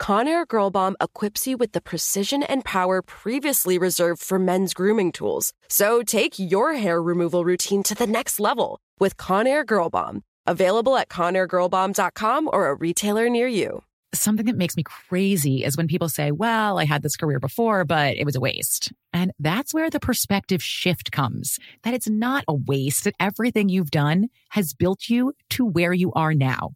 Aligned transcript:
Conair 0.00 0.46
Girl 0.46 0.70
Bomb 0.70 0.96
equips 1.00 1.46
you 1.46 1.56
with 1.56 1.72
the 1.72 1.80
precision 1.80 2.42
and 2.42 2.64
power 2.64 3.02
previously 3.02 3.78
reserved 3.78 4.22
for 4.22 4.38
men's 4.38 4.74
grooming 4.74 5.10
tools. 5.10 5.52
So 5.68 6.02
take 6.02 6.38
your 6.38 6.74
hair 6.74 7.02
removal 7.02 7.44
routine 7.44 7.82
to 7.84 7.94
the 7.94 8.06
next 8.06 8.38
level 8.38 8.78
with 8.98 9.16
Conair 9.16 9.64
Girl 9.64 9.90
Bomb. 9.90 10.22
Available 10.46 10.96
at 10.96 11.08
ConairGirlBomb.com 11.08 12.50
or 12.52 12.68
a 12.68 12.74
retailer 12.74 13.28
near 13.28 13.48
you. 13.48 13.82
Something 14.14 14.46
that 14.46 14.56
makes 14.56 14.76
me 14.76 14.84
crazy 14.84 15.64
is 15.64 15.76
when 15.76 15.88
people 15.88 16.08
say, 16.08 16.30
well, 16.30 16.78
I 16.78 16.84
had 16.84 17.02
this 17.02 17.16
career 17.16 17.40
before, 17.40 17.84
but 17.84 18.16
it 18.16 18.24
was 18.24 18.36
a 18.36 18.40
waste. 18.40 18.92
And 19.12 19.32
that's 19.40 19.74
where 19.74 19.90
the 19.90 19.98
perspective 19.98 20.62
shift 20.62 21.10
comes 21.10 21.58
that 21.82 21.94
it's 21.94 22.08
not 22.08 22.44
a 22.46 22.54
waste, 22.54 23.04
that 23.04 23.14
everything 23.18 23.68
you've 23.68 23.90
done 23.90 24.28
has 24.50 24.72
built 24.72 25.08
you 25.08 25.32
to 25.50 25.64
where 25.64 25.92
you 25.92 26.12
are 26.12 26.32
now. 26.32 26.74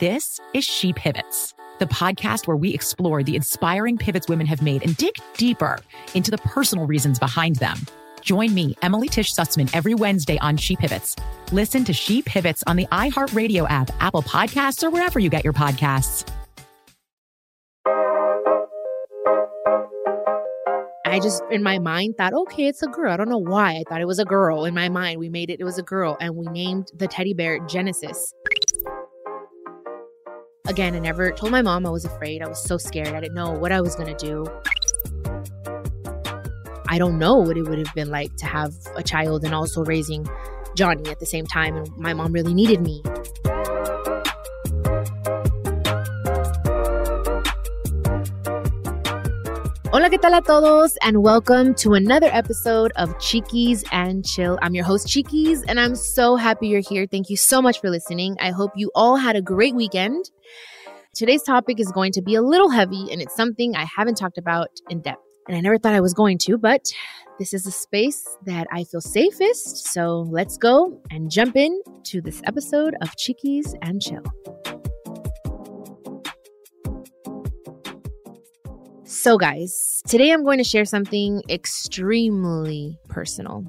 This 0.00 0.40
is 0.54 0.64
She 0.64 0.92
Pivots, 0.92 1.54
the 1.84 1.94
podcast 1.94 2.46
where 2.46 2.56
we 2.56 2.72
explore 2.72 3.22
the 3.22 3.36
inspiring 3.36 3.98
pivots 3.98 4.26
women 4.26 4.46
have 4.46 4.62
made 4.62 4.82
and 4.82 4.96
dig 4.96 5.14
deeper 5.36 5.78
into 6.14 6.30
the 6.30 6.38
personal 6.38 6.86
reasons 6.86 7.18
behind 7.18 7.56
them. 7.56 7.76
Join 8.22 8.54
me, 8.54 8.74
Emily 8.80 9.08
Tish 9.08 9.34
Sussman, 9.34 9.68
every 9.74 9.92
Wednesday 9.92 10.38
on 10.38 10.56
She 10.56 10.76
Pivots. 10.76 11.14
Listen 11.52 11.84
to 11.84 11.92
She 11.92 12.22
Pivots 12.22 12.64
on 12.66 12.76
the 12.76 12.86
iHeartRadio 12.86 13.68
app, 13.68 13.90
Apple 14.00 14.22
Podcasts, 14.22 14.82
or 14.82 14.88
wherever 14.88 15.18
you 15.18 15.28
get 15.28 15.44
your 15.44 15.52
podcasts. 15.52 16.26
I 21.06 21.20
just, 21.20 21.42
in 21.50 21.62
my 21.62 21.78
mind, 21.78 22.16
thought, 22.16 22.32
okay, 22.32 22.66
it's 22.66 22.82
a 22.82 22.88
girl. 22.88 23.12
I 23.12 23.18
don't 23.18 23.28
know 23.28 23.38
why. 23.38 23.74
I 23.74 23.84
thought 23.88 24.00
it 24.00 24.06
was 24.06 24.18
a 24.18 24.24
girl. 24.24 24.64
In 24.64 24.74
my 24.74 24.88
mind, 24.88 25.20
we 25.20 25.28
made 25.28 25.50
it, 25.50 25.60
it 25.60 25.64
was 25.64 25.78
a 25.78 25.82
girl, 25.82 26.16
and 26.18 26.34
we 26.34 26.46
named 26.46 26.88
the 26.96 27.06
teddy 27.06 27.34
bear 27.34 27.58
Genesis. 27.66 28.32
Again, 30.66 30.96
I 30.96 30.98
never 30.98 31.30
told 31.30 31.52
my 31.52 31.60
mom 31.60 31.84
I 31.84 31.90
was 31.90 32.06
afraid. 32.06 32.40
I 32.40 32.48
was 32.48 32.58
so 32.58 32.78
scared. 32.78 33.08
I 33.08 33.20
didn't 33.20 33.34
know 33.34 33.50
what 33.50 33.70
I 33.70 33.82
was 33.82 33.94
going 33.94 34.16
to 34.16 34.26
do. 34.26 34.46
I 36.88 36.96
don't 36.96 37.18
know 37.18 37.36
what 37.36 37.58
it 37.58 37.68
would 37.68 37.76
have 37.76 37.94
been 37.94 38.08
like 38.08 38.34
to 38.36 38.46
have 38.46 38.72
a 38.96 39.02
child 39.02 39.44
and 39.44 39.54
also 39.54 39.84
raising 39.84 40.26
Johnny 40.74 41.10
at 41.10 41.20
the 41.20 41.26
same 41.26 41.46
time. 41.46 41.76
And 41.76 41.94
my 41.98 42.14
mom 42.14 42.32
really 42.32 42.54
needed 42.54 42.80
me. 42.80 43.02
Hola, 50.04 50.10
¿qué 50.10 50.20
tal 50.20 50.34
a 50.34 50.42
todos? 50.42 50.98
And 51.00 51.22
welcome 51.22 51.74
to 51.76 51.94
another 51.94 52.28
episode 52.30 52.92
of 52.96 53.18
Chiquis 53.18 53.84
and 53.90 54.22
Chill. 54.22 54.58
I'm 54.60 54.74
your 54.74 54.84
host, 54.84 55.08
Chiquis, 55.08 55.62
and 55.66 55.80
I'm 55.80 55.94
so 55.94 56.36
happy 56.36 56.68
you're 56.68 56.82
here. 56.86 57.06
Thank 57.10 57.30
you 57.30 57.38
so 57.38 57.62
much 57.62 57.80
for 57.80 57.88
listening. 57.88 58.36
I 58.38 58.50
hope 58.50 58.72
you 58.76 58.92
all 58.94 59.16
had 59.16 59.34
a 59.34 59.40
great 59.40 59.74
weekend. 59.74 60.28
Today's 61.14 61.42
topic 61.42 61.80
is 61.80 61.90
going 61.90 62.12
to 62.12 62.20
be 62.20 62.34
a 62.34 62.42
little 62.42 62.68
heavy, 62.68 63.10
and 63.10 63.22
it's 63.22 63.34
something 63.34 63.76
I 63.76 63.86
haven't 63.96 64.16
talked 64.16 64.36
about 64.36 64.68
in 64.90 65.00
depth. 65.00 65.22
And 65.48 65.56
I 65.56 65.60
never 65.60 65.78
thought 65.78 65.94
I 65.94 66.02
was 66.02 66.12
going 66.12 66.36
to, 66.42 66.58
but 66.58 66.84
this 67.38 67.54
is 67.54 67.66
a 67.66 67.72
space 67.72 68.28
that 68.44 68.66
I 68.70 68.84
feel 68.84 69.00
safest. 69.00 69.86
So 69.86 70.26
let's 70.30 70.58
go 70.58 71.00
and 71.10 71.30
jump 71.30 71.56
in 71.56 71.80
to 72.08 72.20
this 72.20 72.42
episode 72.44 72.94
of 73.00 73.16
Chiquis 73.16 73.74
and 73.80 74.02
Chill. 74.02 74.22
So, 79.24 79.38
guys, 79.38 80.02
today 80.06 80.32
I'm 80.32 80.44
going 80.44 80.58
to 80.58 80.64
share 80.64 80.84
something 80.84 81.40
extremely 81.48 82.98
personal. 83.08 83.64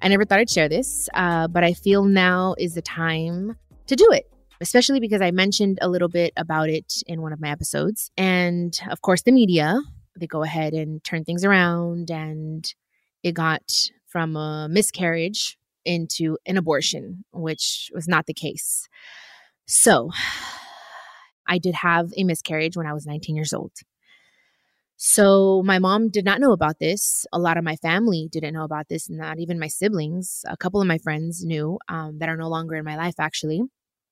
I 0.00 0.06
never 0.06 0.24
thought 0.24 0.38
I'd 0.38 0.48
share 0.48 0.68
this, 0.68 1.08
uh, 1.14 1.48
but 1.48 1.64
I 1.64 1.72
feel 1.72 2.04
now 2.04 2.54
is 2.56 2.74
the 2.74 2.80
time 2.80 3.56
to 3.88 3.96
do 3.96 4.08
it, 4.12 4.30
especially 4.60 5.00
because 5.00 5.20
I 5.20 5.32
mentioned 5.32 5.80
a 5.82 5.88
little 5.88 6.06
bit 6.06 6.32
about 6.36 6.68
it 6.68 7.02
in 7.08 7.20
one 7.20 7.32
of 7.32 7.40
my 7.40 7.50
episodes. 7.50 8.12
And 8.16 8.78
of 8.88 9.02
course, 9.02 9.22
the 9.22 9.32
media, 9.32 9.80
they 10.16 10.28
go 10.28 10.44
ahead 10.44 10.72
and 10.72 11.02
turn 11.02 11.24
things 11.24 11.44
around 11.44 12.08
and 12.08 12.64
it 13.24 13.32
got 13.32 13.72
from 14.06 14.36
a 14.36 14.68
miscarriage 14.70 15.58
into 15.84 16.38
an 16.46 16.56
abortion 16.56 17.24
which 17.32 17.90
was 17.92 18.06
not 18.06 18.26
the 18.26 18.34
case 18.34 18.86
so 19.66 20.10
i 21.48 21.56
did 21.56 21.74
have 21.74 22.12
a 22.18 22.22
miscarriage 22.22 22.76
when 22.76 22.86
i 22.86 22.92
was 22.92 23.06
19 23.06 23.34
years 23.34 23.54
old 23.54 23.72
so 25.02 25.62
my 25.64 25.78
mom 25.78 26.10
did 26.10 26.26
not 26.26 26.40
know 26.40 26.52
about 26.52 26.78
this. 26.78 27.26
A 27.32 27.38
lot 27.38 27.56
of 27.56 27.64
my 27.64 27.76
family 27.76 28.28
didn't 28.30 28.52
know 28.52 28.64
about 28.64 28.88
this 28.90 29.08
not 29.08 29.38
even 29.38 29.58
my 29.58 29.68
siblings. 29.68 30.44
A 30.46 30.58
couple 30.58 30.78
of 30.80 30.86
my 30.86 30.98
friends 30.98 31.42
knew 31.42 31.78
um, 31.88 32.18
that 32.18 32.28
are 32.28 32.36
no 32.36 32.48
longer 32.50 32.74
in 32.74 32.84
my 32.84 32.96
life 32.96 33.14
actually. 33.18 33.62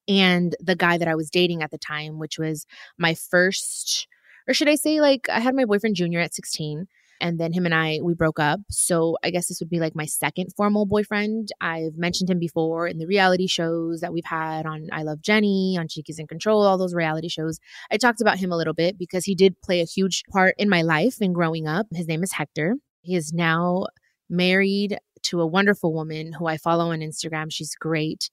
And 0.08 0.56
the 0.60 0.74
guy 0.74 0.96
that 0.96 1.08
i 1.08 1.14
was 1.14 1.28
dating 1.30 1.62
at 1.62 1.70
the 1.70 1.76
time 1.78 2.18
which 2.18 2.38
was 2.38 2.64
my 2.98 3.14
first 3.14 4.08
or 4.48 4.54
should 4.54 4.68
I 4.68 4.76
say, 4.76 5.00
like, 5.02 5.28
I 5.28 5.40
had 5.40 5.54
my 5.54 5.66
boyfriend 5.66 5.94
Junior 5.94 6.20
at 6.20 6.34
16 6.34 6.88
and 7.20 7.38
then 7.38 7.52
him 7.52 7.64
and 7.64 7.74
I 7.74 8.00
we 8.02 8.14
broke 8.14 8.38
up. 8.38 8.60
So 8.70 9.16
I 9.24 9.30
guess 9.30 9.48
this 9.48 9.60
would 9.60 9.70
be 9.70 9.80
like 9.80 9.94
my 9.94 10.06
second 10.06 10.52
formal 10.56 10.86
boyfriend. 10.86 11.48
I've 11.60 11.96
mentioned 11.96 12.30
him 12.30 12.38
before 12.38 12.86
in 12.86 12.98
the 12.98 13.06
reality 13.06 13.46
shows 13.46 14.00
that 14.00 14.12
we've 14.12 14.24
had 14.24 14.66
on 14.66 14.88
I 14.92 15.02
Love 15.02 15.18
Jenni, 15.20 15.78
on 15.78 15.88
Chiquis 15.88 16.18
in 16.18 16.26
Control, 16.26 16.62
all 16.62 16.78
those 16.78 16.94
reality 16.94 17.28
shows. 17.28 17.58
I 17.90 17.96
talked 17.96 18.20
about 18.20 18.38
him 18.38 18.52
a 18.52 18.56
little 18.56 18.74
bit 18.74 18.98
because 18.98 19.24
he 19.24 19.34
did 19.34 19.60
play 19.62 19.80
a 19.80 19.84
huge 19.84 20.22
part 20.30 20.54
in 20.58 20.68
my 20.68 20.82
life 20.82 21.16
and 21.20 21.34
growing 21.34 21.66
up. 21.66 21.86
His 21.92 22.08
name 22.08 22.22
is 22.22 22.32
Hector. 22.32 22.76
He 23.02 23.14
is 23.14 23.32
now 23.32 23.86
married 24.28 24.98
to 25.24 25.40
a 25.40 25.46
wonderful 25.46 25.92
woman 25.92 26.32
who 26.32 26.46
I 26.46 26.56
follow 26.56 26.92
on 26.92 27.00
Instagram. 27.00 27.46
She's 27.50 27.74
great. 27.74 28.30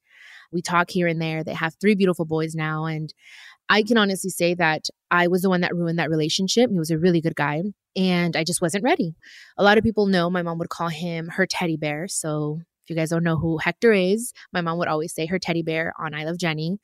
We 0.51 0.61
talk 0.61 0.89
here 0.89 1.07
and 1.07 1.21
there. 1.21 1.43
They 1.43 1.53
have 1.53 1.75
three 1.79 1.95
beautiful 1.95 2.25
boys 2.25 2.55
now 2.55 2.85
and 2.85 3.13
I 3.69 3.83
can 3.83 3.97
honestly 3.97 4.29
say 4.29 4.53
that 4.55 4.85
I 5.09 5.27
was 5.27 5.41
the 5.41 5.49
one 5.49 5.61
that 5.61 5.75
ruined 5.75 5.99
that 5.99 6.09
relationship. 6.09 6.69
He 6.69 6.77
was 6.77 6.91
a 6.91 6.99
really 6.99 7.21
good 7.21 7.35
guy 7.35 7.63
and 7.95 8.35
I 8.35 8.43
just 8.43 8.61
wasn't 8.61 8.83
ready. 8.83 9.15
A 9.57 9.63
lot 9.63 9.77
of 9.77 9.83
people 9.83 10.05
know 10.05 10.29
my 10.29 10.43
mom 10.43 10.59
would 10.59 10.69
call 10.69 10.89
him 10.89 11.29
her 11.29 11.45
teddy 11.45 11.77
bear. 11.77 12.07
So 12.07 12.59
if 12.83 12.89
you 12.89 12.95
guys 12.95 13.09
don't 13.09 13.23
know 13.23 13.37
who 13.37 13.57
Hector 13.57 13.91
is, 13.91 14.33
my 14.53 14.61
mom 14.61 14.77
would 14.77 14.87
always 14.87 15.13
say 15.13 15.25
her 15.25 15.39
teddy 15.39 15.63
bear 15.63 15.93
on 15.99 16.13
I 16.13 16.25
Love 16.25 16.37
Jenni. 16.37 16.77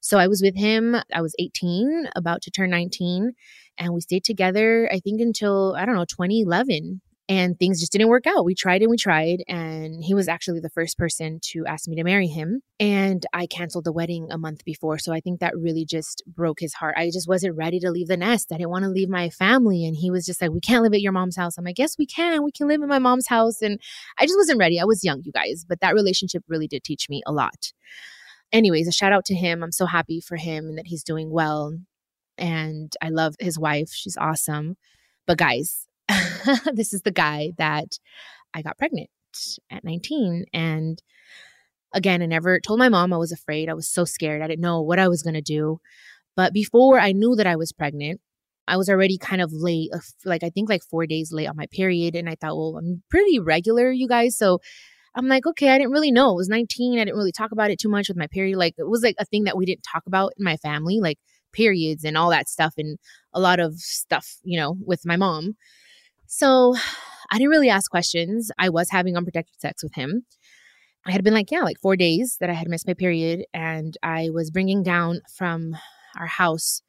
So 0.00 0.18
I 0.18 0.26
was 0.26 0.42
with 0.42 0.56
him. 0.56 0.96
I 1.14 1.20
was 1.22 1.34
18, 1.38 2.08
about 2.16 2.42
to 2.42 2.50
turn 2.50 2.70
19, 2.70 3.32
and 3.78 3.94
we 3.94 4.00
stayed 4.00 4.24
together, 4.24 4.88
I 4.92 4.98
think, 4.98 5.20
until, 5.20 5.74
I 5.78 5.86
don't 5.86 5.94
know, 5.94 6.04
2011 6.04 7.00
and 7.28 7.58
things 7.58 7.80
just 7.80 7.92
didn't 7.92 8.08
work 8.08 8.26
out. 8.26 8.44
We 8.44 8.54
tried 8.54 8.82
and 8.82 8.90
we 8.90 8.98
tried, 8.98 9.42
and 9.48 10.04
he 10.04 10.12
was 10.12 10.28
actually 10.28 10.60
the 10.60 10.68
first 10.68 10.98
person 10.98 11.38
to 11.52 11.64
ask 11.66 11.88
me 11.88 11.96
to 11.96 12.04
marry 12.04 12.26
him. 12.26 12.60
And 12.78 13.24
I 13.32 13.46
canceled 13.46 13.84
the 13.84 13.92
wedding 13.92 14.28
a 14.30 14.36
month 14.36 14.62
before. 14.64 14.98
So 14.98 15.12
I 15.12 15.20
think 15.20 15.40
that 15.40 15.56
really 15.56 15.86
just 15.86 16.22
broke 16.26 16.60
his 16.60 16.74
heart. 16.74 16.96
I 16.98 17.06
just 17.06 17.26
wasn't 17.26 17.56
ready 17.56 17.80
to 17.80 17.90
leave 17.90 18.08
the 18.08 18.18
nest. 18.18 18.52
I 18.52 18.58
didn't 18.58 18.70
want 18.70 18.84
to 18.84 18.90
leave 18.90 19.08
my 19.08 19.30
family. 19.30 19.86
And 19.86 19.96
he 19.96 20.10
was 20.10 20.26
just 20.26 20.42
like, 20.42 20.50
We 20.50 20.60
can't 20.60 20.82
live 20.82 20.92
at 20.92 21.00
your 21.00 21.12
mom's 21.12 21.36
house. 21.36 21.56
I'm 21.56 21.64
like, 21.64 21.78
Yes, 21.78 21.96
we 21.98 22.06
can. 22.06 22.44
We 22.44 22.52
can 22.52 22.68
live 22.68 22.82
in 22.82 22.88
my 22.88 22.98
mom's 22.98 23.28
house. 23.28 23.62
And 23.62 23.80
I 24.18 24.26
just 24.26 24.36
wasn't 24.36 24.58
ready. 24.58 24.78
I 24.78 24.84
was 24.84 25.02
young, 25.02 25.22
you 25.24 25.32
guys, 25.32 25.64
but 25.66 25.80
that 25.80 25.94
relationship 25.94 26.44
really 26.46 26.68
did 26.68 26.84
teach 26.84 27.08
me 27.08 27.22
a 27.26 27.32
lot. 27.32 27.72
Anyways, 28.52 28.86
a 28.86 28.92
shout 28.92 29.12
out 29.12 29.24
to 29.26 29.34
him. 29.34 29.62
I'm 29.62 29.72
so 29.72 29.86
happy 29.86 30.20
for 30.20 30.36
him 30.36 30.66
and 30.66 30.78
that 30.78 30.86
he's 30.86 31.02
doing 31.02 31.30
well. 31.30 31.76
And 32.36 32.92
I 33.00 33.08
love 33.08 33.34
his 33.40 33.58
wife. 33.58 33.90
She's 33.92 34.16
awesome. 34.16 34.76
But 35.26 35.38
guys, 35.38 35.83
this 36.74 36.92
is 36.92 37.02
the 37.02 37.10
guy 37.10 37.52
that 37.58 37.98
I 38.54 38.62
got 38.62 38.78
pregnant 38.78 39.10
at 39.70 39.84
19. 39.84 40.44
And 40.52 41.02
again, 41.92 42.22
I 42.22 42.26
never 42.26 42.60
told 42.60 42.78
my 42.78 42.88
mom 42.88 43.12
I 43.12 43.18
was 43.18 43.32
afraid. 43.32 43.68
I 43.68 43.74
was 43.74 43.88
so 43.88 44.04
scared. 44.04 44.42
I 44.42 44.46
didn't 44.46 44.62
know 44.62 44.80
what 44.82 44.98
I 44.98 45.08
was 45.08 45.22
going 45.22 45.34
to 45.34 45.42
do. 45.42 45.78
But 46.36 46.52
before 46.52 46.98
I 46.98 47.12
knew 47.12 47.36
that 47.36 47.46
I 47.46 47.56
was 47.56 47.72
pregnant, 47.72 48.20
I 48.66 48.76
was 48.76 48.88
already 48.88 49.18
kind 49.18 49.42
of 49.42 49.52
late, 49.52 49.90
like 50.24 50.42
I 50.42 50.50
think 50.50 50.68
like 50.68 50.82
four 50.82 51.06
days 51.06 51.32
late 51.32 51.46
on 51.46 51.56
my 51.56 51.66
period. 51.66 52.16
And 52.16 52.28
I 52.28 52.34
thought, 52.34 52.56
well, 52.56 52.76
I'm 52.78 53.02
pretty 53.10 53.38
regular, 53.38 53.90
you 53.90 54.08
guys. 54.08 54.36
So 54.36 54.60
I'm 55.14 55.28
like, 55.28 55.46
okay, 55.46 55.70
I 55.70 55.78
didn't 55.78 55.92
really 55.92 56.10
know. 56.10 56.32
It 56.32 56.36
was 56.36 56.48
19. 56.48 56.98
I 56.98 57.04
didn't 57.04 57.16
really 57.16 57.32
talk 57.32 57.52
about 57.52 57.70
it 57.70 57.78
too 57.78 57.88
much 57.88 58.08
with 58.08 58.16
my 58.16 58.26
period. 58.26 58.58
Like 58.58 58.74
it 58.78 58.88
was 58.88 59.02
like 59.02 59.16
a 59.18 59.24
thing 59.24 59.44
that 59.44 59.56
we 59.56 59.66
didn't 59.66 59.84
talk 59.84 60.02
about 60.06 60.32
in 60.36 60.44
my 60.44 60.56
family, 60.56 60.98
like 61.00 61.18
periods 61.52 62.04
and 62.04 62.16
all 62.16 62.30
that 62.30 62.48
stuff 62.48 62.74
and 62.76 62.98
a 63.32 63.40
lot 63.40 63.60
of 63.60 63.74
stuff, 63.76 64.36
you 64.42 64.58
know, 64.58 64.76
with 64.84 65.06
my 65.06 65.16
mom. 65.16 65.56
So 66.36 66.74
I 67.30 67.38
didn't 67.38 67.50
really 67.50 67.70
ask 67.70 67.90
questions. 67.90 68.50
I 68.58 68.68
was 68.68 68.90
having 68.90 69.16
unprotected 69.16 69.60
sex 69.60 69.82
with 69.82 69.94
him. 69.94 70.26
I 71.06 71.12
had 71.12 71.22
been 71.22 71.34
like, 71.34 71.50
yeah, 71.50 71.60
like 71.60 71.80
four 71.80 71.96
days 71.96 72.38
that 72.40 72.50
I 72.50 72.54
had 72.54 72.68
missed 72.68 72.86
my 72.86 72.94
period. 72.94 73.44
And 73.52 73.96
I 74.02 74.30
was 74.30 74.50
bringing 74.50 74.82
down 74.82 75.20
from 75.36 75.76
our 76.18 76.26
house 76.26 76.82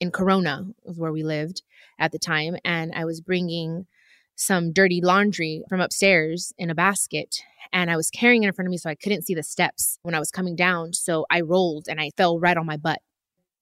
in 0.00 0.10
Corona, 0.10 0.64
where 0.82 1.12
we 1.12 1.22
lived 1.22 1.62
at 1.98 2.12
the 2.12 2.18
time. 2.18 2.56
And 2.64 2.92
I 2.94 3.04
was 3.04 3.20
bringing 3.20 3.86
some 4.34 4.72
dirty 4.72 5.00
laundry 5.02 5.62
from 5.68 5.80
upstairs 5.80 6.52
in 6.56 6.70
a 6.70 6.74
basket. 6.74 7.36
And 7.72 7.90
I 7.90 7.96
was 7.96 8.10
carrying 8.10 8.44
it 8.44 8.48
in 8.48 8.52
front 8.52 8.66
of 8.66 8.70
me 8.70 8.78
so 8.78 8.90
I 8.90 8.94
couldn't 8.94 9.26
see 9.26 9.34
the 9.34 9.42
steps 9.42 9.98
when 10.02 10.14
I 10.14 10.18
was 10.18 10.30
coming 10.30 10.56
down. 10.56 10.94
So 10.94 11.26
I 11.30 11.42
rolled 11.42 11.86
and 11.88 12.00
I 12.00 12.10
fell 12.16 12.38
right 12.38 12.56
on 12.56 12.66
my 12.66 12.76
butt. 12.76 12.98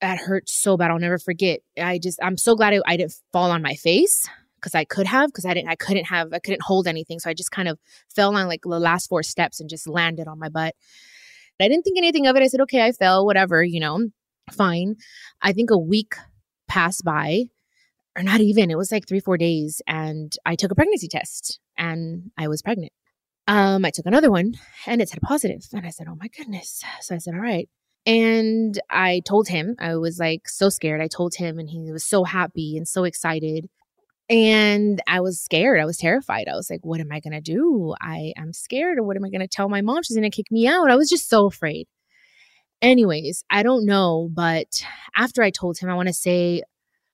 That 0.00 0.18
hurt 0.18 0.48
so 0.48 0.76
bad. 0.76 0.90
I'll 0.90 0.98
never 0.98 1.18
forget. 1.18 1.60
I 1.76 1.98
just, 1.98 2.18
I'm 2.22 2.36
so 2.36 2.54
glad 2.54 2.72
I, 2.72 2.80
I 2.86 2.96
didn't 2.96 3.14
fall 3.32 3.50
on 3.50 3.62
my 3.62 3.74
face 3.74 4.28
because 4.60 4.74
I 4.74 4.84
could 4.84 5.06
have 5.06 5.28
because 5.30 5.44
I 5.46 5.54
didn't 5.54 5.68
I 5.68 5.76
couldn't 5.76 6.06
have 6.06 6.32
I 6.32 6.38
couldn't 6.38 6.62
hold 6.62 6.86
anything 6.86 7.18
so 7.20 7.30
I 7.30 7.34
just 7.34 7.50
kind 7.50 7.68
of 7.68 7.78
fell 8.14 8.34
on 8.36 8.46
like 8.48 8.62
the 8.62 8.78
last 8.80 9.08
four 9.08 9.22
steps 9.22 9.60
and 9.60 9.70
just 9.70 9.88
landed 9.88 10.28
on 10.28 10.38
my 10.38 10.48
butt. 10.48 10.74
I 11.60 11.68
didn't 11.68 11.82
think 11.84 11.98
anything 11.98 12.26
of 12.26 12.36
it. 12.36 12.42
I 12.42 12.48
said, 12.48 12.60
"Okay, 12.62 12.82
I 12.84 12.92
fell, 12.92 13.26
whatever, 13.26 13.62
you 13.64 13.80
know, 13.80 14.08
fine." 14.52 14.96
I 15.42 15.52
think 15.52 15.70
a 15.70 15.78
week 15.78 16.14
passed 16.68 17.04
by 17.04 17.44
or 18.16 18.22
not 18.22 18.40
even. 18.40 18.70
It 18.70 18.78
was 18.78 18.92
like 18.92 19.06
3-4 19.06 19.38
days 19.38 19.82
and 19.86 20.36
I 20.46 20.56
took 20.56 20.72
a 20.72 20.74
pregnancy 20.76 21.08
test 21.08 21.60
and 21.76 22.30
I 22.38 22.48
was 22.48 22.62
pregnant. 22.62 22.92
Um 23.48 23.84
I 23.84 23.90
took 23.90 24.06
another 24.06 24.30
one 24.30 24.54
and 24.86 25.00
it 25.02 25.08
said 25.10 25.20
positive 25.22 25.66
and 25.74 25.86
I 25.86 25.90
said, 25.90 26.08
"Oh 26.10 26.16
my 26.16 26.28
goodness." 26.28 26.84
So 27.02 27.14
I 27.16 27.18
said, 27.18 27.34
"All 27.34 27.40
right." 27.40 27.68
And 28.06 28.80
I 28.90 29.20
told 29.26 29.48
him, 29.48 29.76
I 29.78 29.96
was 29.96 30.18
like 30.18 30.48
so 30.48 30.68
scared. 30.70 31.00
I 31.02 31.08
told 31.08 31.34
him, 31.36 31.58
and 31.58 31.68
he 31.68 31.92
was 31.92 32.04
so 32.04 32.24
happy 32.24 32.76
and 32.76 32.88
so 32.88 33.04
excited. 33.04 33.68
And 34.30 35.00
I 35.06 35.20
was 35.20 35.40
scared. 35.40 35.80
I 35.80 35.86
was 35.86 35.96
terrified. 35.96 36.48
I 36.48 36.54
was 36.54 36.68
like, 36.68 36.80
what 36.82 37.00
am 37.00 37.10
I 37.10 37.20
going 37.20 37.32
to 37.32 37.40
do? 37.40 37.94
I 38.00 38.34
am 38.36 38.52
scared. 38.52 38.98
Or 38.98 39.02
what 39.02 39.16
am 39.16 39.24
I 39.24 39.30
going 39.30 39.40
to 39.40 39.48
tell 39.48 39.68
my 39.68 39.80
mom? 39.80 40.02
She's 40.02 40.16
going 40.16 40.30
to 40.30 40.36
kick 40.36 40.50
me 40.50 40.66
out. 40.66 40.90
I 40.90 40.96
was 40.96 41.08
just 41.08 41.30
so 41.30 41.46
afraid. 41.46 41.86
Anyways, 42.82 43.42
I 43.50 43.62
don't 43.62 43.86
know. 43.86 44.28
But 44.32 44.84
after 45.16 45.42
I 45.42 45.50
told 45.50 45.78
him, 45.78 45.88
I 45.88 45.94
want 45.94 46.08
to 46.08 46.14
say 46.14 46.62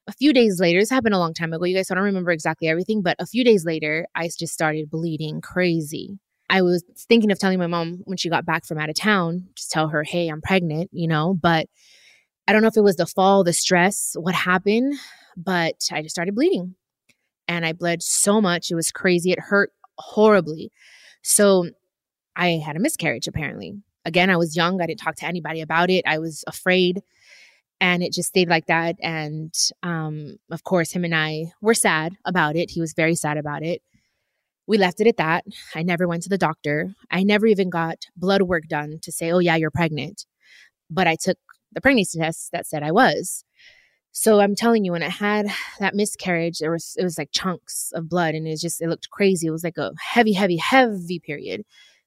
a 0.08 0.12
few 0.12 0.32
days 0.32 0.58
later, 0.58 0.80
this 0.80 0.90
happened 0.90 1.14
a 1.14 1.18
long 1.18 1.34
time 1.34 1.52
ago. 1.52 1.64
You 1.64 1.76
guys, 1.76 1.90
I 1.90 1.94
don't 1.94 2.04
remember 2.04 2.32
exactly 2.32 2.68
everything, 2.68 3.00
but 3.00 3.16
a 3.20 3.26
few 3.26 3.44
days 3.44 3.64
later, 3.64 4.06
I 4.14 4.28
just 4.28 4.52
started 4.52 4.90
bleeding 4.90 5.40
crazy. 5.40 6.18
I 6.50 6.62
was 6.62 6.84
thinking 7.08 7.30
of 7.30 7.38
telling 7.38 7.58
my 7.58 7.68
mom 7.68 8.00
when 8.04 8.18
she 8.18 8.28
got 8.28 8.44
back 8.44 8.66
from 8.66 8.78
out 8.78 8.90
of 8.90 8.96
town, 8.96 9.48
just 9.54 9.70
tell 9.70 9.88
her, 9.88 10.02
hey, 10.02 10.28
I'm 10.28 10.42
pregnant, 10.42 10.90
you 10.92 11.08
know, 11.08 11.32
but 11.40 11.68
I 12.46 12.52
don't 12.52 12.60
know 12.60 12.68
if 12.68 12.76
it 12.76 12.82
was 12.82 12.96
the 12.96 13.06
fall, 13.06 13.44
the 13.44 13.54
stress, 13.54 14.14
what 14.18 14.34
happened, 14.34 14.94
but 15.36 15.88
I 15.90 16.02
just 16.02 16.14
started 16.14 16.34
bleeding 16.34 16.74
and 17.48 17.64
I 17.64 17.72
bled 17.72 18.02
so 18.02 18.40
much. 18.40 18.70
It 18.70 18.74
was 18.74 18.90
crazy. 18.90 19.32
It 19.32 19.40
hurt 19.40 19.72
horribly. 19.98 20.70
So 21.22 21.70
I 22.36 22.62
had 22.64 22.76
a 22.76 22.80
miscarriage, 22.80 23.28
apparently. 23.28 23.74
Again, 24.04 24.30
I 24.30 24.36
was 24.36 24.56
young. 24.56 24.80
I 24.80 24.86
didn't 24.86 25.00
talk 25.00 25.16
to 25.16 25.26
anybody 25.26 25.60
about 25.60 25.90
it. 25.90 26.04
I 26.06 26.18
was 26.18 26.44
afraid. 26.46 27.02
And 27.80 28.02
it 28.02 28.12
just 28.12 28.28
stayed 28.28 28.48
like 28.48 28.66
that. 28.66 28.96
And 29.02 29.52
um, 29.82 30.36
of 30.50 30.64
course, 30.64 30.92
him 30.92 31.04
and 31.04 31.14
I 31.14 31.52
were 31.60 31.74
sad 31.74 32.16
about 32.24 32.56
it. 32.56 32.70
He 32.70 32.80
was 32.80 32.92
very 32.94 33.14
sad 33.14 33.36
about 33.36 33.62
it. 33.62 33.82
We 34.66 34.78
left 34.78 35.00
it 35.00 35.06
at 35.06 35.18
that. 35.18 35.44
I 35.74 35.82
never 35.82 36.08
went 36.08 36.22
to 36.22 36.28
the 36.28 36.38
doctor. 36.38 36.94
I 37.10 37.22
never 37.22 37.46
even 37.46 37.68
got 37.68 38.06
blood 38.16 38.42
work 38.42 38.64
done 38.68 38.98
to 39.02 39.12
say, 39.12 39.30
oh, 39.30 39.38
yeah, 39.38 39.56
you're 39.56 39.70
pregnant. 39.70 40.24
But 40.90 41.06
I 41.06 41.16
took 41.16 41.38
the 41.72 41.80
pregnancy 41.80 42.18
test 42.18 42.50
that 42.52 42.66
said 42.66 42.82
I 42.82 42.92
was. 42.92 43.44
So 44.16 44.38
I'm 44.38 44.54
telling 44.54 44.84
you, 44.84 44.92
when 44.92 45.02
I 45.02 45.08
had 45.08 45.48
that 45.80 45.96
miscarriage, 45.96 46.60
there 46.60 46.70
was 46.70 46.94
it 46.96 47.02
was 47.02 47.18
like 47.18 47.30
chunks 47.32 47.90
of 47.94 48.08
blood, 48.08 48.36
and 48.36 48.46
it 48.46 48.60
just 48.60 48.80
it 48.80 48.88
looked 48.88 49.10
crazy. 49.10 49.48
It 49.48 49.50
was 49.50 49.64
like 49.64 49.76
a 49.76 49.90
heavy, 50.00 50.32
heavy, 50.32 50.56
heavy 50.56 51.18
period, 51.18 51.64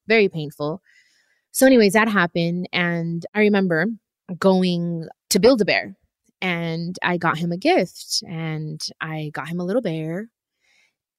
very 0.08 0.30
painful. 0.30 0.82
So, 1.52 1.66
anyways, 1.66 1.94
that 1.94 2.08
happened, 2.08 2.70
and 2.72 3.26
I 3.36 3.42
remember 3.42 3.88
going 4.40 5.08
to 5.32 5.40
Build 5.40 5.60
a 5.62 5.66
Bear, 5.66 5.98
and 6.42 6.96
I 7.04 7.18
got 7.18 7.38
him 7.40 7.52
a 7.52 7.58
gift, 7.58 8.24
and 8.26 8.82
I 9.02 9.32
got 9.34 9.50
him 9.50 9.60
a 9.60 9.66
little 9.66 9.82
bear, 9.82 10.30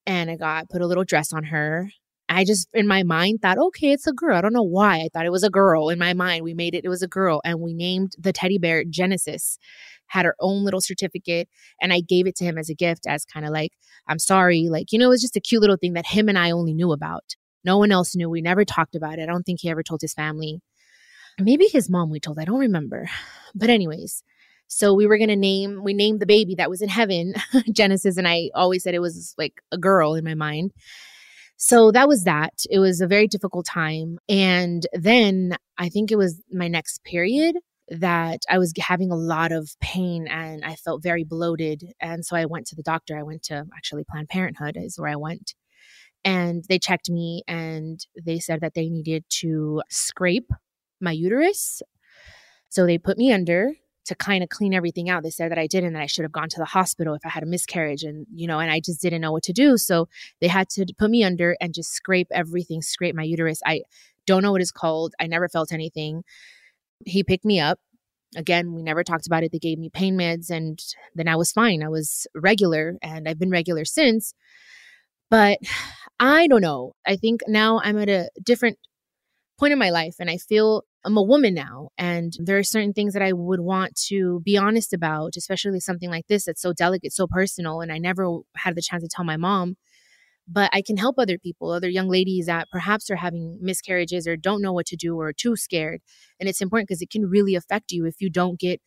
and 0.07 0.31
I 0.31 0.37
got 0.37 0.71
put 0.71 0.81
a 0.81 0.87
little 0.87 1.05
dress 1.05 1.35
on 1.35 1.45
her. 1.45 1.91
I 2.31 2.45
just 2.45 2.69
in 2.73 2.87
my 2.87 3.03
mind 3.03 3.41
thought, 3.43 3.59
okay, 3.59 3.93
it's 3.93 4.07
a 4.07 4.13
girl. 4.13 4.37
I 4.37 4.41
don't 4.41 4.55
know 4.55 4.63
why 4.63 5.01
I 5.01 5.09
thought 5.13 5.27
it 5.27 5.33
was 5.33 5.45
a 5.45 5.51
girl. 5.51 5.91
In 5.91 5.99
my 5.99 6.15
mind, 6.15 6.45
we 6.45 6.55
made 6.55 6.75
it. 6.75 6.85
It 6.85 6.89
was 6.89 7.03
a 7.03 7.09
girl, 7.09 7.43
and 7.45 7.61
we 7.61 7.75
named 7.75 8.15
the 8.19 8.33
teddy 8.33 8.59
bear 8.59 8.85
Genesis 8.85 9.59
had 10.09 10.25
her 10.25 10.35
own 10.41 10.65
little 10.65 10.81
certificate 10.81 11.49
and 11.81 11.93
I 11.93 12.01
gave 12.01 12.27
it 12.27 12.37
to 12.37 12.45
him 12.45 12.59
as 12.59 12.69
a 12.69 12.75
gift 12.75 13.07
as 13.07 13.25
kind 13.25 13.47
of 13.47 13.53
like, 13.53 13.73
I'm 14.07 14.19
sorry. 14.19 14.69
Like, 14.69 14.93
you 14.93 14.99
know, 14.99 15.07
it 15.07 15.11
was 15.11 15.23
just 15.23 15.37
a 15.37 15.41
cute 15.41 15.61
little 15.61 15.77
thing 15.77 15.93
that 15.95 16.07
him 16.07 16.29
and 16.29 16.39
I 16.39 16.51
only 16.51 16.75
knew 16.75 16.93
about. 16.93 17.37
No 17.65 17.79
one 17.79 17.93
else 17.93 18.17
knew. 18.17 18.31
We 18.31 18.41
never 18.41 18.65
talked 18.65 18.95
about 18.95 19.19
it. 19.19 19.23
I 19.23 19.27
don't 19.27 19.45
think 19.45 19.61
he 19.61 19.71
ever 19.71 19.83
told 19.83 20.01
his 20.01 20.15
family. 20.15 20.61
Maybe 21.41 21.67
his 21.67 21.89
mom 21.89 22.11
we 22.11 22.21
told. 22.21 22.39
I 22.39 22.45
don't 22.45 22.61
remember. 22.61 23.09
But, 23.55 23.71
anyways, 23.71 24.23
so 24.69 24.93
we 24.93 25.07
were 25.07 25.17
going 25.17 25.29
to 25.31 25.37
name, 25.37 25.83
we 25.83 25.95
named 25.95 26.21
the 26.21 26.27
baby 26.27 26.55
that 26.57 26.71
was 26.71 26.83
in 26.83 26.89
heaven 26.89 27.35
Genesis. 27.73 28.17
And 28.17 28.29
I 28.29 28.51
always 28.55 28.83
said 28.83 28.95
it 28.95 29.01
was 29.01 29.35
like 29.39 29.63
a 29.73 29.79
girl 29.79 30.15
in 30.15 30.25
my 30.25 30.35
mind. 30.35 30.73
So 31.57 31.91
that 31.93 32.07
was 32.07 32.25
that. 32.25 32.53
It 32.71 32.79
was 32.79 33.01
a 33.01 33.07
very 33.07 33.27
difficult 33.27 33.67
time. 33.67 34.19
And 34.29 34.87
then 34.93 35.57
I 35.77 35.89
think 35.89 36.13
it 36.13 36.17
was 36.17 36.41
my 36.53 36.69
next 36.69 37.03
period 37.05 37.57
that 37.91 38.41
I 38.49 38.59
was 38.59 38.73
having 38.79 39.11
a 39.11 39.17
lot 39.17 39.53
of 39.53 39.71
pain 39.81 40.27
and 40.29 40.65
I 40.65 40.75
felt 40.75 41.03
very 41.03 41.25
bloated. 41.25 41.85
And 42.01 42.25
so 42.25 42.37
I 42.37 42.45
went 42.45 42.67
to 42.69 42.77
the 42.77 42.83
doctor. 42.83 43.19
I 43.19 43.23
went 43.23 43.43
to 43.45 43.67
actually 43.77 44.05
Planned 44.05 44.29
Parenthood, 44.29 44.77
is 44.77 44.99
where 44.99 45.11
I 45.11 45.17
went. 45.17 45.55
And 46.25 46.65
they 46.69 46.79
checked 46.79 47.09
me 47.09 47.43
and 47.49 48.05
they 48.23 48.39
said 48.39 48.61
that 48.61 48.75
they 48.75 48.89
needed 48.89 49.25
to 49.41 49.83
scrape 49.89 50.51
my 51.01 51.13
uterus. 51.13 51.83
So 52.69 52.85
they 52.85 52.99
put 52.99 53.17
me 53.17 53.33
under 53.33 53.73
to 54.05 54.15
kind 54.15 54.43
of 54.43 54.49
clean 54.49 54.75
everything 54.75 55.09
out. 55.09 55.23
They 55.23 55.31
said 55.31 55.51
that 55.51 55.59
I 55.59 55.67
didn't, 55.67 55.93
that 55.93 56.03
I 56.03 56.07
should 56.07 56.25
have 56.25 56.33
gone 56.33 56.49
to 56.51 56.59
the 56.59 56.65
hospital 56.65 57.15
if 57.15 57.25
I 57.25 57.29
had 57.29 57.43
a 57.43 57.47
miscarriage. 57.47 58.03
And, 58.03 58.27
you 58.33 58.47
know, 58.47 58.59
and 58.59 58.71
I 58.71 58.81
just 58.81 59.01
didn't 59.01 59.21
know 59.21 59.33
what 59.33 59.43
to 59.45 59.53
do. 59.53 59.77
So 59.77 60.09
they 60.41 60.49
had 60.49 60.69
to 60.71 60.87
put 60.99 61.11
me 61.11 61.25
under 61.25 61.57
and 61.61 61.75
just 61.75 61.93
scrape 61.93 62.29
everything, 62.33 62.83
scrape 62.83 63.15
my 63.15 63.23
uterus. 63.23 63.61
I 63.67 63.83
don't 64.27 64.43
know 64.43 64.53
what 64.53 64.61
it's 64.61 64.73
called. 64.73 65.15
I 65.21 65.27
never 65.27 65.49
felt 65.49 65.73
anything 65.73 66.25
he 67.05 67.23
picked 67.23 67.45
me 67.45 67.61
up. 67.61 67.79
Again, 68.37 68.75
we 68.75 68.83
never 68.83 69.03
talked 69.03 69.27
about 69.27 69.43
it. 69.43 69.53
They 69.53 69.59
gave 69.59 69.79
me 69.79 69.91
pain 69.91 70.17
meds 70.17 70.51
and 70.51 70.79
then 71.15 71.29
I 71.29 71.37
was 71.37 71.53
fine. 71.53 71.83
I 71.83 71.89
was 71.89 72.27
regular 72.35 72.97
and 73.03 73.29
I've 73.29 73.39
been 73.39 73.51
regular 73.51 73.85
since. 73.85 74.35
But 75.31 75.59
I 76.21 76.47
don't 76.47 76.61
know. 76.61 76.93
I 77.07 77.17
think 77.17 77.43
now 77.47 77.81
I'm 77.83 77.99
at 77.99 78.09
a 78.09 78.31
different 78.43 78.79
point 79.59 79.73
in 79.73 79.79
my 79.79 79.91
life 79.91 80.17
and 80.21 80.31
I 80.31 80.37
feel 80.37 80.83
I'm 81.05 81.17
a 81.17 81.23
woman 81.23 81.55
now 81.55 81.91
and 81.97 82.35
there 82.39 82.59
are 82.59 82.65
certain 82.65 82.93
things 82.93 83.15
that 83.15 83.23
I 83.23 83.33
would 83.33 83.61
want 83.61 83.95
to 84.09 84.41
be 84.45 84.57
honest 84.57 84.93
about, 84.93 85.37
especially 85.37 85.81
something 85.81 86.11
like 86.11 86.27
this 86.29 86.45
that's 86.45 86.61
so 86.61 86.73
delicate, 86.73 87.13
so 87.13 87.27
personal 87.27 87.81
and 87.81 87.91
I 87.91 87.99
never 87.99 88.41
had 88.57 88.75
the 88.75 88.83
chance 88.83 89.03
to 89.03 89.09
tell 89.09 89.25
my 89.25 89.37
mom 89.37 89.77
but 90.51 90.71
I 90.73 90.83
can 90.83 90.97
help 90.97 91.17
other 91.19 91.39
people, 91.39 91.71
other 91.71 91.89
young 91.89 92.09
ladies 92.09 92.47
that 92.47 92.69
perhaps 92.73 93.11
are 93.11 93.17
having 93.17 93.59
miscarriages 93.61 94.27
or 94.27 94.37
don't 94.37 94.63
know 94.63 94.73
what 94.73 94.87
to 94.87 94.97
do 94.97 95.17
or 95.19 95.29
are 95.29 95.33
too 95.33 95.57
scared. 95.57 96.01
And 96.41 96.49
it's 96.49 96.63
important 96.63 96.89
because 96.89 97.03
it 97.03 97.11
can 97.11 97.27
really 97.27 97.55
affect 97.55 97.93
you 97.93 98.07
if 98.07 98.17
you 98.21 98.31
don't 98.31 98.59
get 98.59 98.81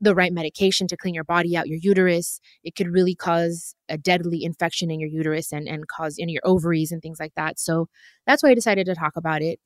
the 0.00 0.14
right 0.14 0.32
medication 0.32 0.88
to 0.88 0.96
clean 0.96 1.14
your 1.14 1.24
body 1.24 1.56
out, 1.56 1.68
your 1.68 1.78
uterus. 1.80 2.40
It 2.64 2.74
could 2.74 2.88
really 2.88 3.14
cause 3.14 3.74
a 3.88 3.96
deadly 3.96 4.44
infection 4.44 4.90
in 4.90 5.00
your 5.00 5.08
uterus 5.08 5.52
and, 5.52 5.66
and 5.68 5.86
cause 5.88 6.16
in 6.18 6.28
your 6.28 6.42
ovaries 6.44 6.92
and 6.92 7.00
things 7.00 7.20
like 7.20 7.34
that. 7.36 7.58
So 7.58 7.86
that's 8.26 8.42
why 8.42 8.50
I 8.50 8.54
decided 8.54 8.86
to 8.86 8.94
talk 8.94 9.12
about 9.16 9.40
it. 9.40 9.60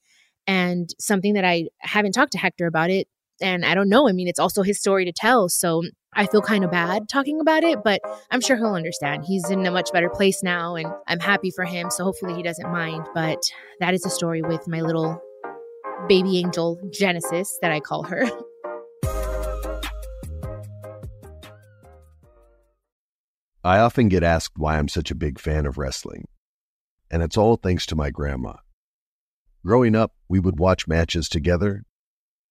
And 0.47 0.91
something 1.01 1.33
that 1.35 1.45
I 1.45 1.69
haven't 1.79 2.13
talked 2.13 2.33
to 2.33 2.39
Hector 2.39 2.67
about 2.67 2.91
it. 2.91 3.09
And 3.41 3.65
I 3.65 3.75
don't 3.75 3.89
know. 3.89 4.09
I 4.09 4.13
mean, 4.13 4.29
it's 4.29 4.39
also 4.39 4.63
his 4.63 4.79
story 4.79 5.05
to 5.05 5.13
tell. 5.13 5.49
So 5.49 5.83
I 6.15 6.27
feel 6.27 6.41
kind 6.41 6.65
of 6.65 6.71
bad 6.71 7.09
talking 7.09 7.41
about 7.41 7.63
it, 7.63 7.85
but 7.85 8.01
I'm 8.31 8.41
sure 8.41 8.57
he'll 8.57 8.75
understand. 8.75 9.25
He's 9.27 9.51
in 9.51 9.67
a 9.67 9.71
much 9.71 9.93
better 9.93 10.09
place 10.09 10.43
now, 10.43 10.75
and 10.75 10.91
I'm 11.07 11.21
happy 11.21 11.51
for 11.51 11.65
him. 11.65 11.91
So 11.91 12.05
hopefully 12.05 12.35
he 12.35 12.43
doesn't 12.43 12.71
mind. 12.71 13.07
But 13.15 13.43
that 13.81 13.93
is 13.93 14.07
a 14.07 14.11
story 14.11 14.41
with 14.41 14.67
my 14.67 14.81
little 14.81 15.21
baby 16.09 16.39
angel, 16.39 16.81
Genesis, 16.91 17.59
that 17.61 17.71
I 17.71 17.81
call 17.81 18.05
her. 18.05 18.25
I 23.67 23.79
often 23.81 24.09
get 24.09 24.23
asked 24.23 24.57
why 24.57 24.79
I'm 24.79 24.87
such 24.87 25.11
a 25.11 25.17
big 25.17 25.41
fan 25.41 25.67
of 25.67 25.77
wrestling, 25.77 26.29
and 27.11 27.21
it's 27.21 27.37
all 27.37 27.57
thanks 27.57 27.85
to 27.87 27.97
my 27.97 28.11
grandma. 28.11 28.55
Growing 29.65 29.97
up, 29.97 30.13
we 30.29 30.39
would 30.39 30.61
watch 30.61 30.87
matches 30.87 31.29
together, 31.29 31.83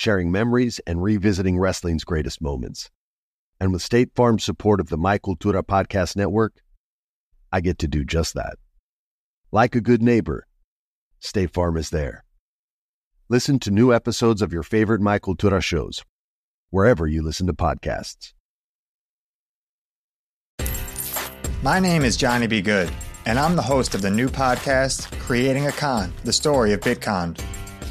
sharing 0.00 0.32
memories 0.32 0.80
and 0.86 1.02
revisiting 1.02 1.58
wrestling's 1.58 2.04
greatest 2.04 2.40
moments. 2.40 2.90
And 3.60 3.70
with 3.70 3.82
State 3.82 4.08
Farm's 4.16 4.42
support 4.42 4.80
of 4.80 4.88
the 4.88 4.96
My 4.96 5.18
Cultura 5.18 5.62
Podcast 5.62 6.16
Network, 6.16 6.54
I 7.52 7.60
get 7.60 7.78
to 7.80 7.86
do 7.86 8.02
just 8.02 8.32
that. 8.32 8.54
Like 9.52 9.74
a 9.74 9.80
good 9.82 10.00
neighbor, 10.00 10.46
State 11.18 11.52
Farm 11.52 11.76
is 11.76 11.90
there. 11.90 12.24
Listen 13.28 13.58
to 13.58 13.70
new 13.70 13.92
episodes 13.92 14.40
of 14.40 14.54
your 14.54 14.62
favorite 14.62 15.02
My 15.02 15.18
Cultura 15.18 15.62
shows, 15.62 16.02
wherever 16.70 17.06
you 17.06 17.22
listen 17.22 17.46
to 17.48 17.52
podcasts. 17.52 18.32
My 21.62 21.78
name 21.78 22.04
is 22.04 22.16
Johnny 22.16 22.46
B. 22.46 22.62
Good, 22.62 22.90
and 23.26 23.38
I'm 23.38 23.54
the 23.54 23.60
host 23.60 23.94
of 23.94 24.00
the 24.00 24.10
new 24.10 24.30
podcast, 24.30 25.12
Creating 25.18 25.66
a 25.66 25.72
Con, 25.72 26.10
the 26.24 26.32
story 26.32 26.72
of 26.72 26.80
Bitcon. 26.80 27.38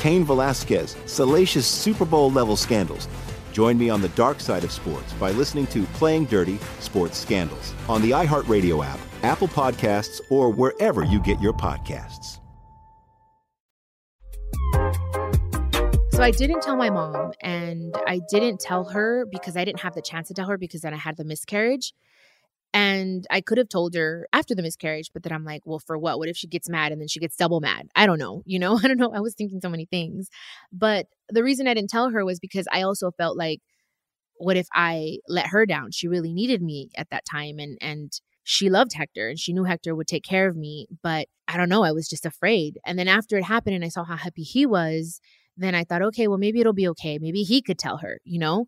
Cain 0.00 0.24
Velasquez, 0.24 0.96
salacious 1.06 1.66
Super 1.66 2.04
Bowl 2.04 2.30
level 2.30 2.56
scandals. 2.56 3.08
Join 3.52 3.78
me 3.78 3.88
on 3.88 4.02
the 4.02 4.10
dark 4.10 4.40
side 4.40 4.64
of 4.64 4.70
sports 4.70 5.12
by 5.14 5.30
listening 5.30 5.66
to 5.68 5.84
Playing 5.94 6.26
Dirty 6.26 6.58
Sports 6.80 7.16
Scandals 7.18 7.72
on 7.88 8.02
the 8.02 8.10
iHeartRadio 8.10 8.84
app, 8.84 8.98
Apple 9.22 9.48
Podcasts, 9.48 10.20
or 10.30 10.50
wherever 10.50 11.04
you 11.04 11.20
get 11.20 11.40
your 11.40 11.54
podcasts. 11.54 12.38
So 16.12 16.22
I 16.22 16.30
didn't 16.30 16.62
tell 16.62 16.76
my 16.76 16.88
mom, 16.88 17.32
and 17.42 17.94
I 18.06 18.20
didn't 18.30 18.60
tell 18.60 18.84
her 18.84 19.26
because 19.26 19.56
I 19.56 19.64
didn't 19.64 19.80
have 19.80 19.94
the 19.94 20.02
chance 20.02 20.28
to 20.28 20.34
tell 20.34 20.46
her 20.46 20.56
because 20.56 20.80
then 20.80 20.94
I 20.94 20.96
had 20.96 21.16
the 21.16 21.24
miscarriage. 21.24 21.92
And 22.76 23.26
I 23.30 23.40
could 23.40 23.56
have 23.56 23.70
told 23.70 23.94
her 23.94 24.28
after 24.34 24.54
the 24.54 24.60
miscarriage, 24.60 25.10
but 25.14 25.22
then 25.22 25.32
I'm 25.32 25.46
like, 25.46 25.62
well, 25.64 25.78
for 25.78 25.96
what? 25.96 26.18
What 26.18 26.28
if 26.28 26.36
she 26.36 26.46
gets 26.46 26.68
mad 26.68 26.92
and 26.92 27.00
then 27.00 27.08
she 27.08 27.20
gets 27.20 27.34
double 27.34 27.60
mad? 27.60 27.88
I 27.96 28.04
don't 28.04 28.18
know. 28.18 28.42
You 28.44 28.58
know, 28.58 28.78
I 28.84 28.86
don't 28.86 28.98
know. 28.98 29.14
I 29.14 29.20
was 29.20 29.34
thinking 29.34 29.60
so 29.62 29.70
many 29.70 29.86
things. 29.86 30.28
But 30.70 31.06
the 31.30 31.42
reason 31.42 31.66
I 31.66 31.72
didn't 31.72 31.88
tell 31.88 32.10
her 32.10 32.22
was 32.22 32.38
because 32.38 32.68
I 32.70 32.82
also 32.82 33.12
felt 33.12 33.38
like, 33.38 33.60
what 34.36 34.58
if 34.58 34.66
I 34.74 35.20
let 35.26 35.46
her 35.46 35.64
down? 35.64 35.90
She 35.90 36.06
really 36.06 36.34
needed 36.34 36.60
me 36.60 36.90
at 36.98 37.08
that 37.08 37.24
time. 37.24 37.58
And, 37.58 37.78
and, 37.80 38.12
she 38.48 38.70
loved 38.70 38.92
Hector 38.94 39.28
and 39.28 39.40
she 39.40 39.52
knew 39.52 39.64
Hector 39.64 39.92
would 39.96 40.06
take 40.06 40.22
care 40.22 40.46
of 40.46 40.56
me, 40.56 40.86
but 41.02 41.26
I 41.48 41.56
don't 41.56 41.68
know, 41.68 41.82
I 41.82 41.90
was 41.90 42.08
just 42.08 42.24
afraid. 42.24 42.78
And 42.86 42.96
then 42.96 43.08
after 43.08 43.36
it 43.36 43.42
happened 43.42 43.74
and 43.74 43.84
I 43.84 43.88
saw 43.88 44.04
how 44.04 44.14
happy 44.14 44.44
he 44.44 44.64
was, 44.66 45.20
then 45.56 45.74
I 45.74 45.82
thought, 45.82 46.02
okay, 46.02 46.28
well, 46.28 46.38
maybe 46.38 46.60
it'll 46.60 46.72
be 46.72 46.86
okay. 46.90 47.18
Maybe 47.18 47.42
he 47.42 47.60
could 47.60 47.76
tell 47.76 47.96
her, 47.96 48.20
you 48.22 48.38
know? 48.38 48.66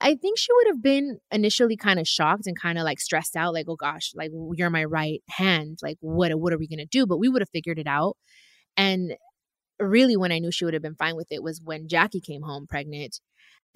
I 0.00 0.14
think 0.14 0.38
she 0.38 0.52
would 0.52 0.68
have 0.68 0.82
been 0.82 1.18
initially 1.32 1.76
kind 1.76 1.98
of 1.98 2.06
shocked 2.06 2.46
and 2.46 2.58
kind 2.58 2.78
of 2.78 2.84
like 2.84 3.00
stressed 3.00 3.36
out, 3.36 3.52
like, 3.52 3.66
oh 3.68 3.76
gosh, 3.76 4.12
like 4.14 4.30
you're 4.54 4.70
my 4.70 4.84
right 4.84 5.22
hand. 5.28 5.78
Like, 5.82 5.96
what 6.00 6.32
what 6.38 6.52
are 6.52 6.58
we 6.58 6.68
gonna 6.68 6.86
do? 6.86 7.06
But 7.06 7.18
we 7.18 7.28
would 7.28 7.42
have 7.42 7.50
figured 7.50 7.78
it 7.78 7.88
out. 7.88 8.16
And 8.76 9.14
really 9.80 10.16
when 10.16 10.32
I 10.32 10.38
knew 10.38 10.50
she 10.50 10.64
would 10.64 10.74
have 10.74 10.82
been 10.82 10.94
fine 10.96 11.16
with 11.16 11.28
it 11.30 11.42
was 11.42 11.60
when 11.62 11.88
Jacqie 11.88 12.22
came 12.24 12.42
home 12.42 12.66
pregnant. 12.68 13.20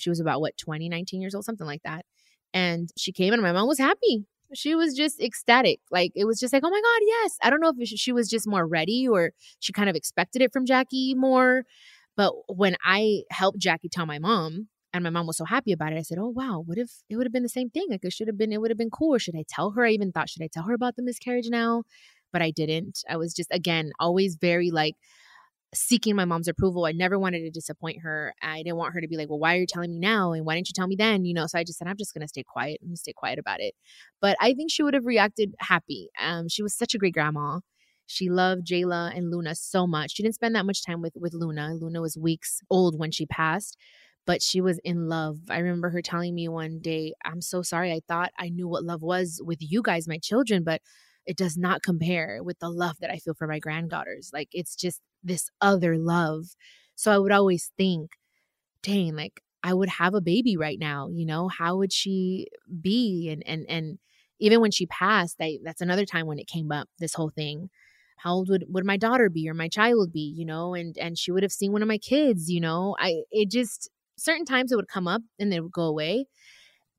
She 0.00 0.10
was 0.10 0.20
about 0.20 0.40
what, 0.40 0.56
20, 0.58 0.88
19 0.88 1.20
years 1.20 1.34
old, 1.34 1.44
something 1.44 1.66
like 1.66 1.82
that. 1.84 2.04
And 2.54 2.90
she 2.98 3.12
came 3.12 3.32
and 3.32 3.42
my 3.42 3.52
mom 3.52 3.68
was 3.68 3.78
happy. 3.78 4.26
She 4.54 4.74
was 4.74 4.94
just 4.94 5.20
ecstatic. 5.20 5.80
Like 5.90 6.12
it 6.14 6.26
was 6.26 6.38
just 6.38 6.52
like, 6.52 6.62
oh 6.64 6.70
my 6.70 6.80
God, 6.80 7.06
yes. 7.06 7.36
I 7.42 7.50
don't 7.50 7.60
know 7.60 7.72
if 7.76 7.88
she 7.88 8.12
was 8.12 8.28
just 8.28 8.46
more 8.46 8.66
ready 8.66 9.08
or 9.08 9.30
she 9.60 9.72
kind 9.72 9.88
of 9.88 9.96
expected 9.96 10.42
it 10.42 10.52
from 10.52 10.66
Jacqie 10.66 11.16
more. 11.16 11.64
But 12.16 12.32
when 12.48 12.76
I 12.84 13.22
helped 13.30 13.60
Jacqie 13.60 13.90
tell 13.90 14.06
my 14.06 14.18
mom, 14.18 14.68
and 14.94 15.04
my 15.04 15.10
mom 15.10 15.26
was 15.26 15.36
so 15.38 15.44
happy 15.44 15.72
about 15.72 15.92
it. 15.92 15.98
I 15.98 16.02
said, 16.02 16.18
"Oh 16.18 16.28
wow, 16.28 16.62
what 16.64 16.78
if 16.78 16.90
it 17.08 17.16
would 17.16 17.26
have 17.26 17.32
been 17.32 17.42
the 17.42 17.48
same 17.48 17.70
thing? 17.70 17.86
Like 17.90 18.04
it 18.04 18.12
should 18.12 18.28
have 18.28 18.38
been. 18.38 18.52
It 18.52 18.60
would 18.60 18.70
have 18.70 18.78
been 18.78 18.90
cool. 18.90 19.18
Should 19.18 19.36
I 19.36 19.44
tell 19.48 19.70
her? 19.72 19.84
I 19.86 19.90
even 19.90 20.12
thought, 20.12 20.28
should 20.30 20.42
I 20.42 20.48
tell 20.52 20.64
her 20.64 20.74
about 20.74 20.96
the 20.96 21.02
miscarriage 21.02 21.48
now? 21.48 21.84
But 22.32 22.42
I 22.42 22.50
didn't. 22.50 23.00
I 23.08 23.16
was 23.16 23.34
just 23.34 23.50
again 23.52 23.92
always 24.00 24.36
very 24.36 24.70
like 24.70 24.94
seeking 25.74 26.14
my 26.16 26.26
mom's 26.26 26.48
approval. 26.48 26.84
I 26.84 26.92
never 26.92 27.18
wanted 27.18 27.40
to 27.40 27.50
disappoint 27.50 28.00
her. 28.02 28.34
I 28.42 28.58
didn't 28.62 28.76
want 28.76 28.94
her 28.94 29.00
to 29.00 29.08
be 29.08 29.16
like, 29.16 29.30
"Well, 29.30 29.38
why 29.38 29.56
are 29.56 29.60
you 29.60 29.66
telling 29.66 29.92
me 29.92 29.98
now? 30.00 30.32
And 30.32 30.44
why 30.44 30.54
didn't 30.54 30.68
you 30.68 30.74
tell 30.74 30.86
me 30.88 30.96
then?" 30.96 31.24
You 31.24 31.34
know. 31.34 31.46
So 31.46 31.58
I 31.58 31.64
just 31.64 31.78
said, 31.78 31.88
"I'm 31.88 31.96
just 31.96 32.14
gonna 32.14 32.28
stay 32.28 32.42
quiet. 32.44 32.80
Gonna 32.82 32.96
stay 32.96 33.12
quiet 33.14 33.38
about 33.38 33.60
it." 33.60 33.74
But 34.20 34.36
I 34.40 34.54
think 34.54 34.70
she 34.70 34.82
would 34.82 34.94
have 34.94 35.06
reacted 35.06 35.54
happy. 35.60 36.10
Um, 36.20 36.48
she 36.48 36.62
was 36.62 36.74
such 36.74 36.94
a 36.94 36.98
great 36.98 37.14
grandma. 37.14 37.60
She 38.06 38.28
loved 38.28 38.66
Jayla 38.66 39.16
and 39.16 39.30
Luna 39.30 39.54
so 39.54 39.86
much. 39.86 40.12
She 40.16 40.22
didn't 40.22 40.34
spend 40.34 40.54
that 40.56 40.66
much 40.66 40.84
time 40.84 41.00
with 41.02 41.14
with 41.16 41.34
Luna. 41.34 41.74
Luna 41.74 42.00
was 42.02 42.16
weeks 42.18 42.60
old 42.70 42.98
when 42.98 43.10
she 43.10 43.26
passed 43.26 43.76
but 44.26 44.42
she 44.42 44.60
was 44.60 44.78
in 44.84 45.08
love. 45.08 45.38
I 45.50 45.58
remember 45.58 45.90
her 45.90 46.02
telling 46.02 46.34
me 46.34 46.48
one 46.48 46.80
day, 46.80 47.14
I'm 47.24 47.40
so 47.40 47.62
sorry. 47.62 47.92
I 47.92 48.00
thought 48.06 48.30
I 48.38 48.48
knew 48.50 48.68
what 48.68 48.84
love 48.84 49.02
was 49.02 49.40
with 49.44 49.58
you 49.60 49.82
guys, 49.82 50.08
my 50.08 50.18
children, 50.18 50.62
but 50.64 50.80
it 51.26 51.36
does 51.36 51.56
not 51.56 51.82
compare 51.82 52.40
with 52.42 52.58
the 52.58 52.68
love 52.70 52.96
that 53.00 53.10
I 53.10 53.18
feel 53.18 53.34
for 53.34 53.46
my 53.46 53.58
granddaughters. 53.58 54.30
Like 54.32 54.48
it's 54.52 54.74
just 54.76 55.00
this 55.22 55.48
other 55.60 55.98
love. 55.98 56.46
So 56.94 57.10
I 57.12 57.18
would 57.18 57.32
always 57.32 57.70
think, 57.76 58.12
dang, 58.82 59.14
like 59.14 59.40
I 59.62 59.74
would 59.74 59.88
have 59.88 60.14
a 60.14 60.20
baby 60.20 60.56
right 60.56 60.78
now, 60.78 61.08
you 61.12 61.26
know, 61.26 61.48
how 61.48 61.76
would 61.76 61.92
she 61.92 62.48
be? 62.80 63.28
And 63.30 63.42
and 63.46 63.66
and 63.68 63.98
even 64.40 64.60
when 64.60 64.72
she 64.72 64.86
passed, 64.86 65.36
I, 65.40 65.58
that's 65.62 65.80
another 65.80 66.04
time 66.04 66.26
when 66.26 66.38
it 66.38 66.48
came 66.48 66.72
up, 66.72 66.88
this 66.98 67.14
whole 67.14 67.30
thing. 67.30 67.70
How 68.18 68.34
old 68.34 68.48
would, 68.50 68.66
would 68.68 68.84
my 68.84 68.96
daughter 68.96 69.28
be 69.28 69.48
or 69.48 69.54
my 69.54 69.68
child 69.68 70.12
be, 70.12 70.32
you 70.36 70.44
know, 70.46 70.74
and 70.74 70.96
and 70.98 71.18
she 71.18 71.32
would 71.32 71.42
have 71.42 71.52
seen 71.52 71.72
one 71.72 71.82
of 71.82 71.88
my 71.88 71.98
kids, 71.98 72.50
you 72.50 72.60
know. 72.60 72.96
I 72.98 73.22
it 73.30 73.50
just 73.50 73.90
certain 74.16 74.44
times 74.44 74.72
it 74.72 74.76
would 74.76 74.88
come 74.88 75.08
up 75.08 75.22
and 75.38 75.50
then 75.50 75.58
it 75.58 75.62
would 75.62 75.72
go 75.72 75.84
away. 75.84 76.26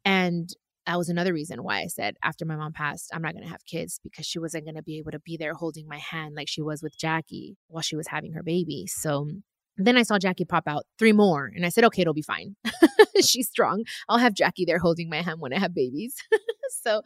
And 0.05 0.49
that 0.85 0.97
was 0.97 1.09
another 1.09 1.33
reason 1.33 1.63
why 1.63 1.79
I 1.79 1.87
said 1.87 2.15
after 2.23 2.45
my 2.45 2.55
mom 2.55 2.73
passed, 2.73 3.09
I'm 3.13 3.21
not 3.21 3.33
going 3.33 3.45
to 3.45 3.51
have 3.51 3.65
kids 3.65 3.99
because 4.03 4.25
she 4.25 4.39
wasn't 4.39 4.65
going 4.65 4.75
to 4.75 4.83
be 4.83 4.97
able 4.97 5.11
to 5.11 5.19
be 5.19 5.37
there 5.37 5.53
holding 5.53 5.87
my 5.87 5.97
hand 5.97 6.35
like 6.35 6.49
she 6.49 6.61
was 6.61 6.81
with 6.83 6.97
Jacqie 6.97 7.55
while 7.67 7.81
she 7.81 7.95
was 7.95 8.07
having 8.07 8.33
her 8.33 8.43
baby. 8.43 8.85
So 8.87 9.29
then 9.77 9.97
I 9.97 10.03
saw 10.03 10.17
Jacqie 10.17 10.47
pop 10.47 10.63
out 10.67 10.85
three 10.99 11.13
more 11.13 11.49
and 11.55 11.65
I 11.65 11.69
said, 11.69 11.85
okay, 11.85 12.01
it'll 12.01 12.13
be 12.13 12.21
fine. 12.21 12.55
She's 13.23 13.49
strong. 13.49 13.83
I'll 14.09 14.17
have 14.17 14.33
Jacqie 14.33 14.65
there 14.67 14.79
holding 14.79 15.09
my 15.09 15.21
hand 15.21 15.39
when 15.39 15.53
I 15.53 15.59
have 15.59 15.73
babies. 15.73 16.15
so, 16.83 17.01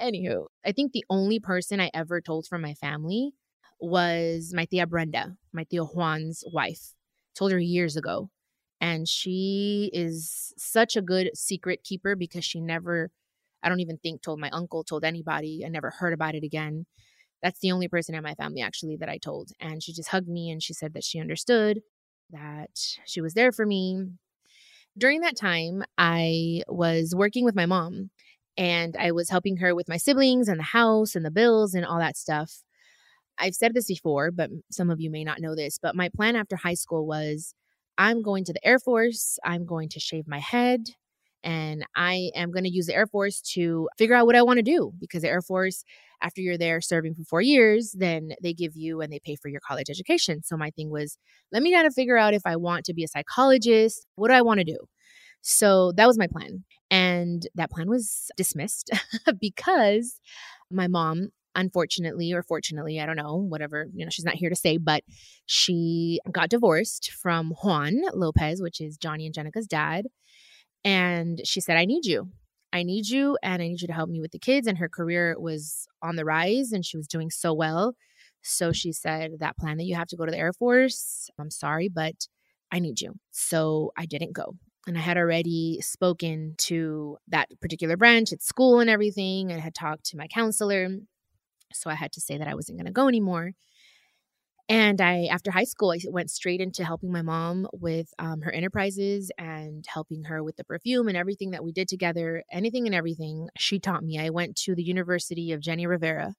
anywho, 0.00 0.46
I 0.64 0.72
think 0.72 0.92
the 0.92 1.04
only 1.10 1.40
person 1.40 1.80
I 1.80 1.90
ever 1.92 2.20
told 2.20 2.46
from 2.46 2.62
my 2.62 2.74
family 2.74 3.32
was 3.80 4.52
my 4.54 4.64
tia 4.66 4.86
Brenda, 4.86 5.36
my 5.52 5.64
Tio 5.64 5.84
Juan's 5.84 6.44
wife. 6.52 6.92
Told 7.34 7.52
her 7.52 7.58
years 7.58 7.96
ago 7.96 8.30
And 8.80 9.08
she 9.08 9.90
is 9.92 10.52
such 10.56 10.96
a 10.96 11.02
good 11.02 11.30
secret 11.34 11.82
keeper 11.82 12.14
because 12.14 12.44
she 12.44 12.60
never, 12.60 13.10
I 13.62 13.68
don't 13.68 13.80
even 13.80 13.98
think, 13.98 14.22
told 14.22 14.38
my 14.38 14.50
uncle, 14.50 14.84
told 14.84 15.04
anybody. 15.04 15.62
I 15.64 15.68
never 15.68 15.90
heard 15.90 16.12
about 16.12 16.34
it 16.34 16.44
again. 16.44 16.86
That's 17.42 17.60
the 17.60 17.72
only 17.72 17.88
person 17.88 18.14
in 18.14 18.22
my 18.22 18.34
family 18.34 18.60
actually 18.60 18.96
that 18.96 19.08
I 19.08 19.18
told. 19.18 19.50
And 19.60 19.82
she 19.82 19.92
just 19.92 20.10
hugged 20.10 20.28
me 20.28 20.50
and 20.50 20.62
she 20.62 20.72
said 20.72 20.94
that 20.94 21.04
she 21.04 21.20
understood, 21.20 21.80
that 22.30 22.70
she 23.06 23.20
was 23.20 23.34
there 23.34 23.52
for 23.52 23.64
me. 23.66 24.04
During 24.98 25.20
that 25.20 25.36
time, 25.36 25.84
I 25.98 26.62
was 26.68 27.14
working 27.14 27.44
with 27.44 27.54
my 27.54 27.66
mom 27.66 28.10
and 28.56 28.96
I 28.96 29.12
was 29.12 29.30
helping 29.30 29.58
her 29.58 29.74
with 29.74 29.88
my 29.88 29.98
siblings 29.98 30.48
and 30.48 30.58
the 30.58 30.64
house 30.64 31.14
and 31.14 31.24
the 31.24 31.30
bills 31.30 31.74
and 31.74 31.84
all 31.84 31.98
that 31.98 32.16
stuff. 32.16 32.62
I've 33.38 33.54
said 33.54 33.74
this 33.74 33.86
before, 33.86 34.30
but 34.30 34.50
some 34.70 34.90
of 34.90 35.00
you 35.00 35.10
may 35.10 35.24
not 35.24 35.40
know 35.40 35.54
this, 35.54 35.78
but 35.78 35.94
my 35.94 36.08
plan 36.08 36.36
after 36.36 36.56
high 36.56 36.74
school 36.74 37.06
was 37.06 37.54
I'm 37.98 38.22
going 38.22 38.44
to 38.44 38.52
the 38.52 38.66
Air 38.66 38.78
Force, 38.78 39.38
I'm 39.44 39.66
going 39.66 39.88
to 39.90 40.00
shave 40.00 40.26
my 40.26 40.38
head, 40.38 40.80
and 41.42 41.86
I 41.94 42.30
am 42.34 42.50
going 42.50 42.64
to 42.64 42.70
use 42.70 42.86
the 42.86 42.94
Air 42.94 43.06
Force 43.06 43.40
to 43.54 43.88
figure 43.96 44.16
out 44.16 44.26
what 44.26 44.34
I 44.34 44.42
want 44.42 44.58
to 44.58 44.62
do 44.62 44.92
because 44.98 45.22
the 45.22 45.28
Air 45.28 45.42
Force, 45.42 45.84
after 46.20 46.40
you're 46.40 46.58
there 46.58 46.80
serving 46.80 47.14
for 47.14 47.24
four 47.24 47.40
years, 47.40 47.94
then 47.96 48.32
they 48.42 48.52
give 48.52 48.74
you 48.74 49.00
and 49.00 49.12
they 49.12 49.20
pay 49.24 49.36
for 49.36 49.48
your 49.48 49.60
college 49.60 49.88
education. 49.88 50.42
So 50.42 50.56
my 50.56 50.70
thing 50.70 50.90
was, 50.90 51.16
let 51.52 51.62
me 51.62 51.72
kind 51.72 51.86
of 51.86 51.94
figure 51.94 52.16
out 52.16 52.34
if 52.34 52.42
I 52.44 52.56
want 52.56 52.84
to 52.86 52.94
be 52.94 53.04
a 53.04 53.08
psychologist. 53.08 54.06
What 54.16 54.28
do 54.28 54.34
I 54.34 54.42
want 54.42 54.58
to 54.58 54.64
do? 54.64 54.78
So 55.42 55.92
that 55.92 56.08
was 56.08 56.18
my 56.18 56.26
plan. 56.26 56.64
And 56.90 57.46
that 57.54 57.70
plan 57.70 57.88
was 57.88 58.28
dismissed 58.36 58.90
because 59.40 60.20
my 60.70 60.88
mom 60.88 61.28
unfortunately 61.56 62.32
or 62.32 62.42
fortunately, 62.42 63.00
I 63.00 63.06
don't 63.06 63.16
know, 63.16 63.36
whatever, 63.36 63.86
you 63.92 64.04
know, 64.04 64.10
she's 64.10 64.24
not 64.24 64.36
here 64.36 64.50
to 64.50 64.56
say, 64.56 64.76
but 64.76 65.02
she 65.46 66.20
got 66.30 66.50
divorced 66.50 67.10
from 67.10 67.52
Juan 67.62 68.02
Lopez, 68.14 68.62
which 68.62 68.80
is 68.80 68.96
Johnny 68.96 69.26
and 69.26 69.34
Jenicka's 69.34 69.66
dad. 69.66 70.06
And 70.84 71.40
she 71.44 71.60
said, 71.60 71.76
I 71.76 71.84
need 71.84 72.04
you. 72.04 72.30
I 72.72 72.82
need 72.82 73.08
you 73.08 73.38
and 73.42 73.62
I 73.62 73.68
need 73.68 73.80
you 73.80 73.88
to 73.88 73.92
help 73.92 74.10
me 74.10 74.20
with 74.20 74.32
the 74.32 74.38
kids. 74.38 74.66
And 74.66 74.78
her 74.78 74.88
career 74.88 75.34
was 75.38 75.88
on 76.02 76.16
the 76.16 76.24
rise 76.24 76.72
and 76.72 76.84
she 76.84 76.96
was 76.96 77.08
doing 77.08 77.30
so 77.30 77.52
well. 77.52 77.94
So 78.42 78.70
she 78.70 78.92
said, 78.92 79.32
That 79.40 79.56
plan 79.56 79.78
that 79.78 79.86
you 79.86 79.96
have 79.96 80.08
to 80.08 80.16
go 80.16 80.26
to 80.26 80.30
the 80.30 80.38
Air 80.38 80.52
Force, 80.52 81.28
I'm 81.38 81.50
sorry, 81.50 81.88
but 81.88 82.28
I 82.70 82.78
need 82.78 83.00
you. 83.00 83.14
So 83.32 83.92
I 83.96 84.06
didn't 84.06 84.34
go 84.34 84.54
and 84.86 84.96
I 84.96 85.00
had 85.00 85.16
already 85.16 85.80
spoken 85.80 86.54
to 86.58 87.18
that 87.28 87.48
particular 87.60 87.96
branch 87.96 88.32
at 88.32 88.42
school 88.42 88.78
and 88.80 88.88
everything. 88.88 89.52
I 89.52 89.58
had 89.58 89.74
talked 89.74 90.04
to 90.06 90.16
my 90.16 90.28
counselor. 90.28 90.88
So 91.72 91.90
I 91.90 91.94
had 91.94 92.12
to 92.12 92.20
say 92.20 92.38
that 92.38 92.48
I 92.48 92.54
wasn't 92.54 92.78
going 92.78 92.86
to 92.86 92.92
go 92.92 93.08
anymore. 93.08 93.52
And 94.68 95.00
I, 95.00 95.26
after 95.30 95.52
high 95.52 95.64
school, 95.64 95.92
I 95.92 95.98
went 96.08 96.30
straight 96.30 96.60
into 96.60 96.84
helping 96.84 97.12
my 97.12 97.22
mom 97.22 97.68
with 97.72 98.12
um, 98.18 98.40
her 98.40 98.50
enterprises 98.50 99.30
and 99.38 99.84
helping 99.86 100.24
her 100.24 100.42
with 100.42 100.56
the 100.56 100.64
perfume 100.64 101.06
and 101.06 101.16
everything 101.16 101.52
that 101.52 101.62
we 101.62 101.70
did 101.70 101.86
together. 101.86 102.42
Anything 102.50 102.86
and 102.86 102.94
everything 102.94 103.48
she 103.56 103.78
taught 103.78 104.02
me. 104.02 104.18
I 104.18 104.30
went 104.30 104.56
to 104.64 104.74
the 104.74 104.82
University 104.82 105.52
of 105.52 105.60
Jenni 105.60 105.86
Rivera, 105.86 106.34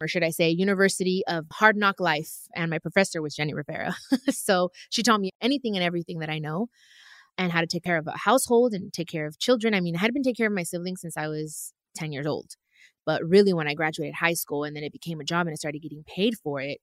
or 0.00 0.08
should 0.08 0.24
I 0.24 0.30
say, 0.30 0.50
University 0.50 1.22
of 1.28 1.46
Hard 1.52 1.76
Knock 1.76 2.00
Life, 2.00 2.32
and 2.54 2.68
my 2.68 2.80
professor 2.80 3.22
was 3.22 3.36
Jenni 3.36 3.54
Rivera. 3.54 3.94
so 4.30 4.70
she 4.90 5.04
taught 5.04 5.20
me 5.20 5.30
anything 5.40 5.76
and 5.76 5.84
everything 5.84 6.18
that 6.18 6.30
I 6.30 6.40
know 6.40 6.66
and 7.38 7.52
how 7.52 7.60
to 7.60 7.66
take 7.66 7.84
care 7.84 7.98
of 7.98 8.08
a 8.08 8.18
household 8.18 8.72
and 8.72 8.92
take 8.92 9.08
care 9.08 9.26
of 9.26 9.38
children. 9.38 9.72
I 9.72 9.80
mean, 9.80 9.94
I 9.94 10.00
had 10.00 10.12
been 10.12 10.24
taking 10.24 10.36
care 10.36 10.48
of 10.48 10.52
my 10.52 10.64
siblings 10.64 11.00
since 11.00 11.16
I 11.16 11.28
was 11.28 11.72
10 11.94 12.10
years 12.10 12.26
old. 12.26 12.56
But 13.06 13.24
really, 13.24 13.54
when 13.54 13.68
I 13.68 13.74
graduated 13.74 14.16
high 14.16 14.34
school 14.34 14.64
and 14.64 14.76
then 14.76 14.84
it 14.84 14.92
became 14.92 15.20
a 15.20 15.24
job 15.24 15.46
and 15.46 15.54
I 15.54 15.56
started 15.56 15.80
getting 15.80 16.04
paid 16.04 16.34
for 16.42 16.60
it, 16.60 16.80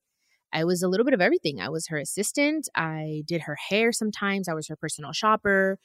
I 0.53 0.63
was 0.63 0.81
a 0.81 0.87
little 0.87 1.03
bit 1.03 1.13
of 1.13 1.21
everything. 1.21 1.59
I 1.59 1.69
was 1.69 1.87
her 1.87 1.97
assistant. 1.97 2.69
I 2.75 3.23
did 3.27 3.41
her 3.41 3.57
hair 3.69 3.91
sometimes. 3.91 4.47
I 4.47 4.53
was 4.53 4.67
her 4.67 4.75
personal 4.75 5.11
shopper. 5.11 5.79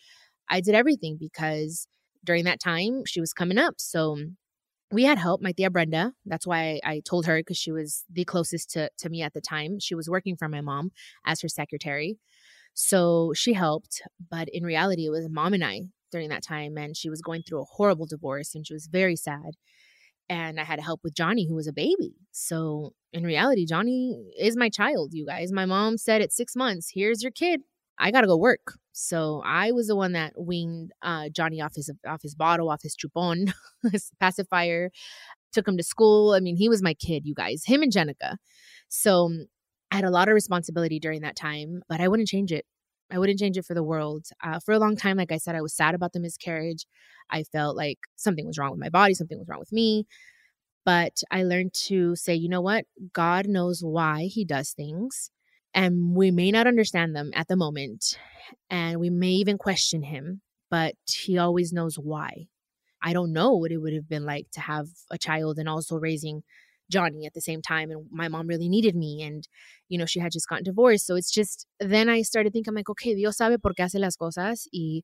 I 0.48 0.60
did 0.60 0.74
everything 0.74 1.16
because 1.18 1.88
during 2.24 2.44
that 2.44 2.60
time 2.60 3.02
she 3.06 3.20
was 3.20 3.32
coming 3.32 3.58
up. 3.58 3.74
So 3.78 4.16
mm, 4.16 4.34
we 4.92 5.04
had 5.04 5.18
help. 5.18 5.42
My 5.42 5.52
tia 5.52 5.70
Brenda. 5.70 6.12
That's 6.26 6.46
why 6.46 6.80
I, 6.84 6.92
I 6.92 7.02
told 7.04 7.26
her 7.26 7.38
because 7.38 7.56
she 7.56 7.72
was 7.72 8.04
the 8.10 8.24
closest 8.24 8.70
to, 8.70 8.90
to 8.98 9.08
me 9.08 9.22
at 9.22 9.34
the 9.34 9.40
time. 9.40 9.78
She 9.80 9.94
was 9.94 10.08
working 10.08 10.36
for 10.36 10.48
my 10.48 10.60
mom 10.60 10.90
as 11.26 11.40
her 11.40 11.48
secretary. 11.48 12.18
So 12.74 13.32
she 13.34 13.54
helped, 13.54 14.02
but 14.30 14.48
in 14.50 14.62
reality, 14.62 15.06
it 15.06 15.10
was 15.10 15.28
mom 15.28 15.52
and 15.52 15.64
I 15.64 15.82
during 16.12 16.28
that 16.28 16.44
time. 16.44 16.78
And 16.78 16.96
she 16.96 17.10
was 17.10 17.20
going 17.20 17.42
through 17.42 17.62
a 17.62 17.66
horrible 17.76 18.06
divorce 18.06 18.54
and 18.54 18.66
she 18.66 18.74
was 18.74 18.86
very 18.86 19.16
sad. 19.16 19.56
And 20.30 20.60
I 20.60 20.64
had 20.64 20.76
to 20.76 20.84
help 20.84 21.00
with 21.02 21.14
Johnny, 21.14 21.46
who 21.46 21.54
was 21.54 21.66
a 21.66 21.72
baby. 21.72 22.14
So 22.32 22.92
in 23.12 23.24
reality, 23.24 23.64
Johnny 23.64 24.32
is 24.38 24.56
my 24.56 24.68
child, 24.68 25.14
you 25.14 25.24
guys. 25.24 25.52
My 25.52 25.64
mom 25.64 25.96
said 25.96 26.20
at 26.20 26.32
six 26.32 26.54
months, 26.54 26.90
here's 26.94 27.22
your 27.22 27.32
kid. 27.32 27.62
I 27.98 28.10
gotta 28.10 28.26
go 28.26 28.36
work. 28.36 28.74
So 28.92 29.42
I 29.44 29.72
was 29.72 29.86
the 29.86 29.96
one 29.96 30.12
that 30.12 30.34
weaned 30.38 30.92
uh, 31.02 31.28
Johnny 31.30 31.60
off 31.60 31.74
his 31.74 31.90
off 32.06 32.22
his 32.22 32.34
bottle, 32.34 32.68
off 32.70 32.82
his 32.82 32.96
chupon, 32.96 33.52
his 33.92 34.10
pacifier, 34.20 34.90
took 35.52 35.66
him 35.66 35.76
to 35.76 35.82
school. 35.82 36.32
I 36.32 36.40
mean, 36.40 36.56
he 36.56 36.68
was 36.68 36.82
my 36.82 36.94
kid, 36.94 37.24
you 37.24 37.34
guys. 37.34 37.64
Him 37.64 37.82
and 37.82 37.92
Jenicka. 37.92 38.36
So 38.88 39.30
I 39.90 39.96
had 39.96 40.04
a 40.04 40.10
lot 40.10 40.28
of 40.28 40.34
responsibility 40.34 41.00
during 41.00 41.22
that 41.22 41.36
time, 41.36 41.82
but 41.88 42.00
I 42.00 42.08
wouldn't 42.08 42.28
change 42.28 42.52
it. 42.52 42.66
I 43.10 43.18
wouldn't 43.18 43.38
change 43.38 43.56
it 43.56 43.64
for 43.64 43.74
the 43.74 43.82
world. 43.82 44.26
Uh, 44.42 44.60
for 44.60 44.72
a 44.72 44.78
long 44.78 44.96
time, 44.96 45.16
like 45.16 45.32
I 45.32 45.38
said, 45.38 45.54
I 45.54 45.62
was 45.62 45.74
sad 45.74 45.94
about 45.94 46.12
the 46.12 46.20
miscarriage. 46.20 46.86
I 47.30 47.42
felt 47.44 47.76
like 47.76 47.98
something 48.16 48.46
was 48.46 48.58
wrong 48.58 48.70
with 48.70 48.80
my 48.80 48.90
body, 48.90 49.14
something 49.14 49.38
was 49.38 49.48
wrong 49.48 49.60
with 49.60 49.72
me. 49.72 50.06
But 50.84 51.22
I 51.30 51.42
learned 51.42 51.74
to 51.86 52.16
say, 52.16 52.34
you 52.34 52.48
know 52.48 52.60
what? 52.60 52.84
God 53.12 53.46
knows 53.46 53.82
why 53.82 54.24
He 54.24 54.44
does 54.44 54.70
things. 54.70 55.30
And 55.74 56.14
we 56.16 56.30
may 56.30 56.50
not 56.50 56.66
understand 56.66 57.14
them 57.14 57.30
at 57.34 57.48
the 57.48 57.56
moment. 57.56 58.18
And 58.70 58.98
we 58.98 59.10
may 59.10 59.30
even 59.30 59.58
question 59.58 60.02
Him, 60.02 60.40
but 60.70 60.94
He 61.06 61.38
always 61.38 61.72
knows 61.72 61.96
why. 61.96 62.48
I 63.02 63.12
don't 63.12 63.32
know 63.32 63.54
what 63.54 63.70
it 63.70 63.78
would 63.78 63.92
have 63.92 64.08
been 64.08 64.24
like 64.24 64.50
to 64.52 64.60
have 64.60 64.88
a 65.10 65.18
child 65.18 65.58
and 65.58 65.68
also 65.68 65.96
raising 65.96 66.42
Johnny 66.90 67.26
at 67.26 67.34
the 67.34 67.40
same 67.40 67.62
time. 67.62 67.90
And 67.90 68.06
my 68.10 68.28
mom 68.28 68.46
really 68.46 68.68
needed 68.68 68.94
me. 68.94 69.22
And, 69.22 69.46
you 69.88 69.98
know, 69.98 70.06
she 70.06 70.20
had 70.20 70.32
just 70.32 70.48
gotten 70.48 70.64
divorced. 70.64 71.06
So 71.06 71.16
it's 71.16 71.30
just, 71.30 71.66
then 71.80 72.08
I 72.08 72.22
started 72.22 72.52
thinking, 72.52 72.70
I'm 72.70 72.74
like, 72.74 72.90
okay, 72.90 73.14
Dios 73.14 73.36
sabe 73.36 73.58
por 73.60 73.72
qué 73.74 73.84
hace 73.84 73.98
las 73.98 74.16
cosas. 74.16 74.66
Y 74.72 75.02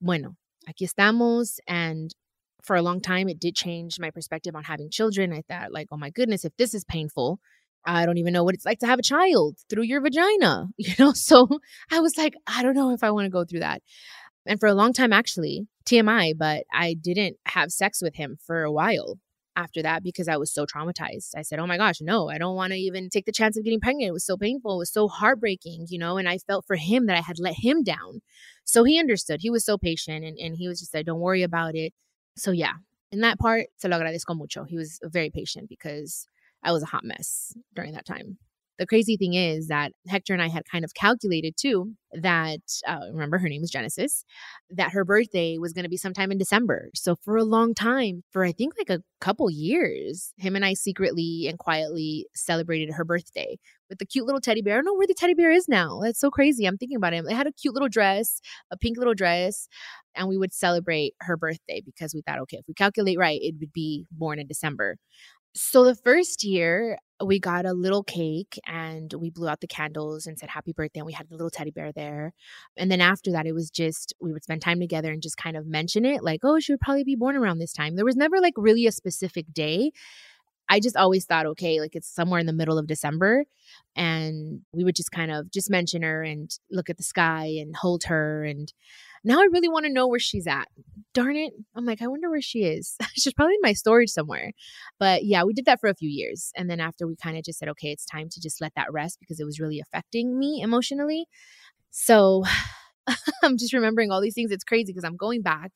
bueno, 0.00 0.36
aquí 0.68 0.86
estamos. 0.86 1.58
And 1.66 2.14
for 2.62 2.76
a 2.76 2.82
long 2.82 3.00
time, 3.00 3.28
it 3.28 3.40
did 3.40 3.54
change 3.54 3.98
my 3.98 4.10
perspective 4.10 4.54
on 4.54 4.64
having 4.64 4.90
children. 4.90 5.32
I 5.32 5.42
thought, 5.48 5.72
like, 5.72 5.88
oh 5.90 5.96
my 5.96 6.10
goodness, 6.10 6.44
if 6.44 6.56
this 6.56 6.74
is 6.74 6.84
painful, 6.84 7.40
I 7.84 8.04
don't 8.04 8.18
even 8.18 8.32
know 8.32 8.44
what 8.44 8.54
it's 8.54 8.66
like 8.66 8.78
to 8.80 8.86
have 8.86 8.98
a 8.98 9.02
child 9.02 9.56
through 9.70 9.84
your 9.84 10.02
vagina, 10.02 10.68
you 10.76 10.94
know? 10.98 11.12
So 11.12 11.48
I 11.90 12.00
was 12.00 12.16
like, 12.18 12.34
I 12.46 12.62
don't 12.62 12.74
know 12.74 12.92
if 12.92 13.02
I 13.02 13.10
want 13.10 13.26
to 13.26 13.30
go 13.30 13.44
through 13.44 13.60
that. 13.60 13.82
And 14.46 14.58
for 14.58 14.68
a 14.68 14.74
long 14.74 14.92
time, 14.92 15.12
actually, 15.12 15.66
TMI, 15.86 16.34
but 16.36 16.64
I 16.72 16.94
didn't 16.94 17.36
have 17.46 17.70
sex 17.70 18.00
with 18.02 18.14
him 18.14 18.38
for 18.46 18.62
a 18.62 18.72
while 18.72 19.18
after 19.56 19.82
that 19.82 20.02
because 20.02 20.28
I 20.28 20.36
was 20.36 20.52
so 20.52 20.66
traumatized. 20.66 21.30
I 21.36 21.42
said, 21.42 21.58
Oh 21.58 21.66
my 21.66 21.76
gosh, 21.76 22.00
no, 22.00 22.28
I 22.28 22.38
don't 22.38 22.56
want 22.56 22.72
to 22.72 22.78
even 22.78 23.08
take 23.08 23.26
the 23.26 23.32
chance 23.32 23.56
of 23.56 23.64
getting 23.64 23.80
pregnant. 23.80 24.08
It 24.08 24.12
was 24.12 24.24
so 24.24 24.36
painful. 24.36 24.74
It 24.74 24.78
was 24.78 24.92
so 24.92 25.08
heartbreaking, 25.08 25.86
you 25.88 25.98
know, 25.98 26.16
and 26.16 26.28
I 26.28 26.38
felt 26.38 26.66
for 26.66 26.76
him 26.76 27.06
that 27.06 27.16
I 27.16 27.20
had 27.20 27.38
let 27.38 27.54
him 27.54 27.82
down. 27.82 28.20
So 28.64 28.84
he 28.84 28.98
understood. 28.98 29.40
He 29.42 29.50
was 29.50 29.64
so 29.64 29.76
patient 29.78 30.24
and, 30.24 30.38
and 30.38 30.56
he 30.56 30.68
was 30.68 30.80
just 30.80 30.94
like, 30.94 31.06
Don't 31.06 31.20
worry 31.20 31.42
about 31.42 31.74
it. 31.74 31.92
So 32.36 32.52
yeah, 32.52 32.74
in 33.12 33.20
that 33.20 33.38
part, 33.38 33.66
se 33.76 33.88
lo 33.88 33.98
agradezco 33.98 34.36
mucho. 34.36 34.64
He 34.64 34.76
was 34.76 34.98
very 35.02 35.30
patient 35.30 35.68
because 35.68 36.26
I 36.62 36.72
was 36.72 36.82
a 36.82 36.86
hot 36.86 37.04
mess 37.04 37.52
during 37.74 37.92
that 37.92 38.06
time. 38.06 38.38
The 38.80 38.86
crazy 38.86 39.18
thing 39.18 39.34
is 39.34 39.68
that 39.68 39.92
Hector 40.08 40.32
and 40.32 40.42
I 40.42 40.48
had 40.48 40.64
kind 40.64 40.86
of 40.86 40.94
calculated 40.94 41.54
too 41.58 41.92
that, 42.14 42.60
uh, 42.88 43.08
remember, 43.12 43.36
her 43.36 43.48
name 43.48 43.60
was 43.60 43.70
Genesis, 43.70 44.24
that 44.70 44.92
her 44.92 45.04
birthday 45.04 45.58
was 45.58 45.74
going 45.74 45.82
to 45.82 45.90
be 45.90 45.98
sometime 45.98 46.32
in 46.32 46.38
December. 46.38 46.88
So 46.94 47.14
for 47.14 47.36
a 47.36 47.44
long 47.44 47.74
time, 47.74 48.24
for 48.30 48.42
I 48.42 48.52
think 48.52 48.72
like 48.78 48.88
a 48.88 49.02
couple 49.20 49.50
years, 49.50 50.32
him 50.38 50.56
and 50.56 50.64
I 50.64 50.72
secretly 50.72 51.46
and 51.46 51.58
quietly 51.58 52.26
celebrated 52.34 52.94
her 52.94 53.04
birthday 53.04 53.58
with 53.90 53.98
the 53.98 54.06
cute 54.06 54.24
little 54.24 54.40
teddy 54.40 54.62
bear. 54.62 54.74
I 54.74 54.76
don't 54.78 54.86
know 54.86 54.94
where 54.94 55.06
the 55.06 55.14
teddy 55.14 55.34
bear 55.34 55.50
is 55.50 55.68
now. 55.68 56.00
That's 56.02 56.18
so 56.18 56.30
crazy. 56.30 56.64
I'm 56.64 56.78
thinking 56.78 56.96
about 56.96 57.12
it. 57.12 57.24
It 57.26 57.34
had 57.34 57.46
a 57.46 57.52
cute 57.52 57.74
little 57.74 57.88
dress, 57.88 58.40
a 58.70 58.78
pink 58.78 58.96
little 58.96 59.14
dress, 59.14 59.68
and 60.16 60.26
we 60.26 60.38
would 60.38 60.54
celebrate 60.54 61.14
her 61.20 61.36
birthday 61.36 61.82
because 61.84 62.14
we 62.14 62.22
thought, 62.22 62.38
okay, 62.40 62.56
if 62.56 62.64
we 62.66 62.74
calculate 62.74 63.18
right, 63.18 63.40
it 63.42 63.56
would 63.60 63.72
be 63.72 64.06
born 64.10 64.38
in 64.38 64.46
December. 64.46 64.96
So 65.54 65.84
the 65.84 65.96
first 65.96 66.44
year, 66.44 66.98
we 67.24 67.38
got 67.38 67.66
a 67.66 67.72
little 67.72 68.02
cake 68.04 68.58
and 68.66 69.12
we 69.12 69.30
blew 69.30 69.48
out 69.48 69.60
the 69.60 69.66
candles 69.66 70.26
and 70.26 70.38
said 70.38 70.48
happy 70.48 70.72
birthday 70.72 71.00
and 71.00 71.06
we 71.06 71.12
had 71.12 71.28
the 71.28 71.34
little 71.34 71.50
teddy 71.50 71.70
bear 71.70 71.92
there. 71.92 72.32
And 72.78 72.90
then 72.90 73.00
after 73.00 73.32
that 73.32 73.46
it 73.46 73.52
was 73.52 73.70
just 73.70 74.14
we 74.20 74.32
would 74.32 74.44
spend 74.44 74.62
time 74.62 74.80
together 74.80 75.12
and 75.12 75.20
just 75.20 75.36
kind 75.36 75.56
of 75.56 75.66
mention 75.66 76.06
it 76.06 76.22
like 76.22 76.40
oh 76.44 76.58
she 76.60 76.72
would 76.72 76.80
probably 76.80 77.04
be 77.04 77.16
born 77.16 77.36
around 77.36 77.58
this 77.58 77.74
time. 77.74 77.96
There 77.96 78.06
was 78.06 78.16
never 78.16 78.40
like 78.40 78.54
really 78.56 78.86
a 78.86 78.92
specific 78.92 79.52
day. 79.52 79.92
I 80.68 80.80
just 80.80 80.96
always 80.96 81.26
thought 81.26 81.46
okay 81.46 81.80
like 81.80 81.96
it's 81.96 82.08
somewhere 82.08 82.40
in 82.40 82.46
the 82.46 82.52
middle 82.54 82.78
of 82.78 82.86
december. 82.86 83.44
And 83.96 84.62
we 84.72 84.84
would 84.84 84.96
just 84.96 85.12
kind 85.12 85.30
of 85.30 85.50
just 85.50 85.70
mention 85.70 86.02
her 86.02 86.22
and 86.22 86.50
look 86.70 86.88
at 86.88 86.96
the 86.96 87.02
sky 87.02 87.56
and 87.60 87.76
hold 87.76 88.04
her 88.04 88.44
and 88.44 88.72
now 89.24 89.40
I 89.40 89.48
really 89.52 89.68
want 89.68 89.86
to 89.86 89.92
know 89.92 90.06
where 90.06 90.18
she's 90.18 90.46
at. 90.46 90.68
Darn 91.12 91.36
it. 91.36 91.52
I'm 91.74 91.84
like, 91.84 92.02
I 92.02 92.06
wonder 92.06 92.30
where 92.30 92.40
she 92.40 92.60
is. 92.64 92.96
she's 93.14 93.32
probably 93.32 93.54
in 93.54 93.60
my 93.62 93.72
storage 93.72 94.10
somewhere. 94.10 94.52
But 94.98 95.24
yeah, 95.24 95.44
we 95.44 95.52
did 95.52 95.64
that 95.66 95.80
for 95.80 95.88
a 95.88 95.94
few 95.94 96.08
years. 96.08 96.52
And 96.56 96.70
then 96.70 96.80
after 96.80 97.06
we 97.06 97.16
kind 97.16 97.36
of 97.36 97.44
just 97.44 97.58
said, 97.58 97.68
okay, 97.70 97.88
it's 97.90 98.06
time 98.06 98.28
to 98.30 98.40
just 98.40 98.60
let 98.60 98.74
that 98.76 98.92
rest 98.92 99.18
because 99.20 99.40
it 99.40 99.44
was 99.44 99.60
really 99.60 99.80
affecting 99.80 100.38
me 100.38 100.60
emotionally. 100.62 101.26
So 101.90 102.44
I'm 103.42 103.58
just 103.58 103.72
remembering 103.72 104.10
all 104.10 104.20
these 104.20 104.34
things. 104.34 104.50
It's 104.50 104.64
crazy 104.64 104.92
because 104.92 105.04
I'm 105.04 105.16
going 105.16 105.42
back. 105.42 105.72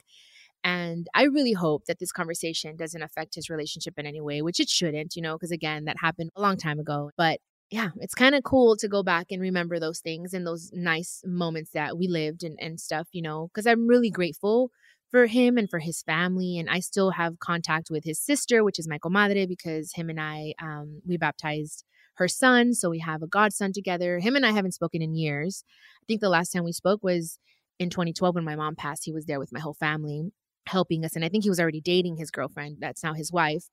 And 0.63 1.07
I 1.15 1.25
really 1.25 1.53
hope 1.53 1.85
that 1.87 1.99
this 1.99 2.11
conversation 2.11 2.75
doesn't 2.77 3.03
affect 3.03 3.35
his 3.35 3.51
relationship 3.51 3.99
in 3.99 4.07
any 4.07 4.23
way, 4.23 4.41
which 4.41 4.61
it 4.61 4.71
shouldn't, 4.71 5.15
you 5.15 5.21
know, 5.21 5.35
because 5.35 5.51
again, 5.51 5.85
that 5.85 5.97
happened 6.01 6.31
a 6.37 6.41
long 6.41 6.57
time 6.57 6.79
ago. 6.81 7.11
But 7.19 7.41
yeah, 7.70 7.90
it's 7.96 8.14
kind 8.14 8.35
of 8.35 8.44
cool 8.44 8.77
to 8.77 8.88
go 8.88 9.03
back 9.03 9.27
and 9.31 9.40
remember 9.40 9.81
those 9.81 10.00
things 10.00 10.33
and 10.35 10.46
those 10.46 10.70
nice 10.72 11.22
moments 11.27 11.70
that 11.72 11.98
we 11.98 12.07
lived 12.09 12.44
and, 12.44 12.59
and 12.61 12.79
stuff, 12.79 13.09
you 13.12 13.22
know, 13.22 13.48
because 13.48 13.66
I'm 13.66 13.87
really 13.87 14.11
grateful 14.11 14.70
for 15.11 15.27
him 15.27 15.57
and 15.57 15.68
for 15.70 15.79
his 15.79 16.03
family. 16.03 16.59
And 16.59 16.68
I 16.68 16.81
still 16.81 17.12
have 17.12 17.38
contact 17.38 17.88
with 17.90 18.05
his 18.05 18.20
sister, 18.20 18.62
which 18.62 18.79
is 18.79 18.88
my 18.88 18.98
comadre, 18.98 19.48
because 19.48 19.92
him 19.94 20.11
and 20.11 20.20
I, 20.20 20.55
um, 20.62 21.00
we 21.07 21.16
baptized 21.16 21.85
her 22.16 22.29
son. 22.29 22.74
So 22.74 22.90
we 22.90 23.00
have 23.00 23.22
a 23.22 23.27
godson 23.27 23.72
together. 23.72 24.18
Him 24.18 24.37
and 24.37 24.46
I 24.46 24.53
haven't 24.53 24.72
spoken 24.72 25.03
in 25.03 25.14
years. 25.14 25.64
I 26.03 26.05
think 26.07 26.20
the 26.20 26.29
last 26.29 26.50
time 26.50 26.64
we 26.64 26.72
spoke 26.72 27.03
was 27.03 27.38
in 27.79 27.90
2012 27.90 28.35
when 28.35 28.44
my 28.44 28.57
mom 28.57 28.77
passed. 28.77 29.05
He 29.05 29.12
was 29.12 29.27
there 29.27 29.40
with 29.40 29.53
my 29.53 29.61
whole 29.61 29.74
family 29.74 30.33
helping 30.66 31.05
us. 31.05 31.14
And 31.14 31.24
I 31.24 31.29
think 31.29 31.44
he 31.44 31.50
was 31.50 31.61
already 31.61 31.81
dating 31.81 32.16
his 32.16 32.31
girlfriend. 32.31 32.79
That's 32.81 33.03
now 33.03 33.14
his 33.14 33.33
wife. 33.33 33.64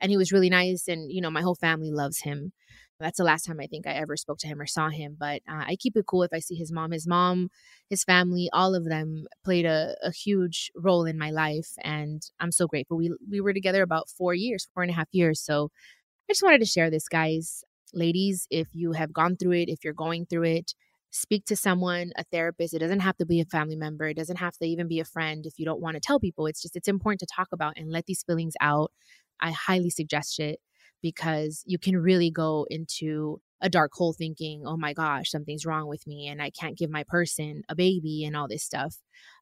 And 0.00 0.10
he 0.10 0.16
was 0.16 0.32
really 0.32 0.50
nice. 0.50 0.88
And, 0.88 1.10
you 1.10 1.20
know, 1.20 1.30
my 1.30 1.42
whole 1.42 1.54
family 1.54 1.90
loves 1.90 2.20
him. 2.20 2.52
That's 3.00 3.16
the 3.16 3.24
last 3.24 3.46
time 3.46 3.58
I 3.60 3.66
think 3.66 3.86
I 3.86 3.92
ever 3.92 4.16
spoke 4.16 4.38
to 4.40 4.46
him 4.46 4.60
or 4.60 4.66
saw 4.66 4.90
him. 4.90 5.16
But 5.18 5.42
uh, 5.48 5.64
I 5.66 5.76
keep 5.76 5.96
it 5.96 6.06
cool 6.06 6.22
if 6.22 6.32
I 6.32 6.38
see 6.38 6.54
his 6.54 6.70
mom. 6.70 6.90
His 6.92 7.06
mom, 7.06 7.48
his 7.88 8.04
family, 8.04 8.50
all 8.52 8.74
of 8.74 8.84
them 8.84 9.26
played 9.42 9.64
a, 9.64 9.96
a 10.02 10.12
huge 10.12 10.70
role 10.76 11.06
in 11.06 11.18
my 11.18 11.30
life. 11.30 11.70
And 11.82 12.22
I'm 12.38 12.52
so 12.52 12.66
grateful. 12.66 12.98
We, 12.98 13.12
we 13.28 13.40
were 13.40 13.54
together 13.54 13.82
about 13.82 14.10
four 14.10 14.34
years, 14.34 14.68
four 14.74 14.82
and 14.82 14.90
a 14.90 14.94
half 14.94 15.08
years. 15.12 15.40
So 15.40 15.70
I 16.28 16.32
just 16.32 16.42
wanted 16.42 16.60
to 16.60 16.66
share 16.66 16.90
this, 16.90 17.08
guys. 17.08 17.64
Ladies, 17.94 18.46
if 18.50 18.68
you 18.72 18.92
have 18.92 19.12
gone 19.12 19.36
through 19.36 19.52
it, 19.52 19.68
if 19.68 19.82
you're 19.82 19.94
going 19.94 20.26
through 20.26 20.44
it, 20.44 20.74
speak 21.10 21.44
to 21.46 21.56
someone, 21.56 22.12
a 22.16 22.24
therapist. 22.24 22.74
It 22.74 22.78
doesn't 22.78 23.00
have 23.00 23.16
to 23.16 23.26
be 23.26 23.40
a 23.40 23.44
family 23.44 23.76
member. 23.76 24.06
It 24.06 24.16
doesn't 24.16 24.36
have 24.36 24.56
to 24.58 24.66
even 24.66 24.86
be 24.86 25.00
a 25.00 25.04
friend 25.04 25.44
if 25.46 25.58
you 25.58 25.64
don't 25.64 25.80
want 25.80 25.94
to 25.94 26.00
tell 26.00 26.20
people. 26.20 26.46
It's 26.46 26.62
just, 26.62 26.76
it's 26.76 26.86
important 26.86 27.20
to 27.20 27.26
talk 27.34 27.48
about 27.52 27.72
and 27.76 27.90
let 27.90 28.06
these 28.06 28.22
feelings 28.22 28.54
out. 28.60 28.92
I 29.40 29.50
highly 29.52 29.90
suggest 29.90 30.38
it 30.38 30.60
because 31.02 31.62
you 31.66 31.78
can 31.78 31.96
really 31.96 32.30
go 32.30 32.66
into 32.70 33.40
a 33.60 33.68
dark 33.68 33.92
hole 33.94 34.14
thinking, 34.16 34.62
oh 34.66 34.76
my 34.76 34.92
gosh, 34.92 35.30
something's 35.30 35.66
wrong 35.66 35.86
with 35.86 36.06
me 36.06 36.26
and 36.28 36.40
I 36.40 36.50
can't 36.50 36.78
give 36.78 36.90
my 36.90 37.04
person 37.06 37.62
a 37.68 37.74
baby 37.74 38.24
and 38.24 38.36
all 38.36 38.48
this 38.48 38.64
stuff. 38.64 38.96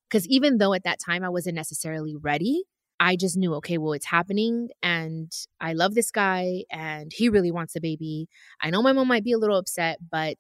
Because 0.08 0.26
even 0.26 0.58
though 0.58 0.74
at 0.74 0.84
that 0.84 0.98
time 1.04 1.22
I 1.22 1.28
wasn't 1.28 1.54
necessarily 1.54 2.16
ready, 2.20 2.64
I 3.00 3.14
just 3.14 3.36
knew, 3.36 3.54
okay, 3.54 3.78
well, 3.78 3.92
it's 3.92 4.06
happening 4.06 4.70
and 4.82 5.30
I 5.60 5.74
love 5.74 5.94
this 5.94 6.10
guy 6.10 6.64
and 6.70 7.12
he 7.14 7.28
really 7.28 7.52
wants 7.52 7.76
a 7.76 7.80
baby. 7.80 8.28
I 8.60 8.70
know 8.70 8.82
my 8.82 8.92
mom 8.92 9.08
might 9.08 9.24
be 9.24 9.32
a 9.32 9.38
little 9.38 9.58
upset, 9.58 9.98
but 10.10 10.36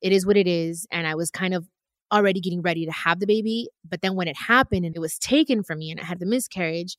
it 0.00 0.12
is 0.12 0.24
what 0.24 0.36
it 0.36 0.46
is. 0.46 0.86
And 0.92 1.06
I 1.06 1.16
was 1.16 1.30
kind 1.30 1.54
of 1.54 1.66
already 2.12 2.40
getting 2.40 2.62
ready 2.62 2.86
to 2.86 2.92
have 2.92 3.18
the 3.18 3.26
baby. 3.26 3.68
But 3.88 4.02
then 4.02 4.14
when 4.14 4.28
it 4.28 4.36
happened 4.36 4.84
and 4.84 4.94
it 4.94 5.00
was 5.00 5.18
taken 5.18 5.64
from 5.64 5.78
me 5.78 5.90
and 5.90 5.98
I 5.98 6.04
had 6.04 6.20
the 6.20 6.26
miscarriage, 6.26 6.96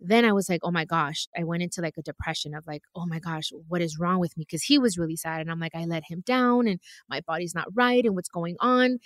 then 0.00 0.24
I 0.24 0.32
was 0.32 0.48
like, 0.48 0.60
oh 0.62 0.70
my 0.70 0.84
gosh, 0.84 1.26
I 1.36 1.44
went 1.44 1.62
into 1.62 1.80
like 1.80 1.96
a 1.98 2.02
depression 2.02 2.54
of 2.54 2.66
like, 2.66 2.82
oh 2.94 3.06
my 3.06 3.18
gosh, 3.18 3.50
what 3.68 3.82
is 3.82 3.98
wrong 3.98 4.20
with 4.20 4.36
me? 4.36 4.44
Because 4.48 4.62
he 4.62 4.78
was 4.78 4.98
really 4.98 5.16
sad. 5.16 5.40
And 5.40 5.50
I'm 5.50 5.60
like, 5.60 5.74
I 5.74 5.84
let 5.84 6.04
him 6.08 6.22
down 6.24 6.68
and 6.68 6.80
my 7.08 7.20
body's 7.26 7.54
not 7.54 7.66
right 7.74 8.04
and 8.04 8.14
what's 8.14 8.28
going 8.28 8.56
on. 8.60 8.98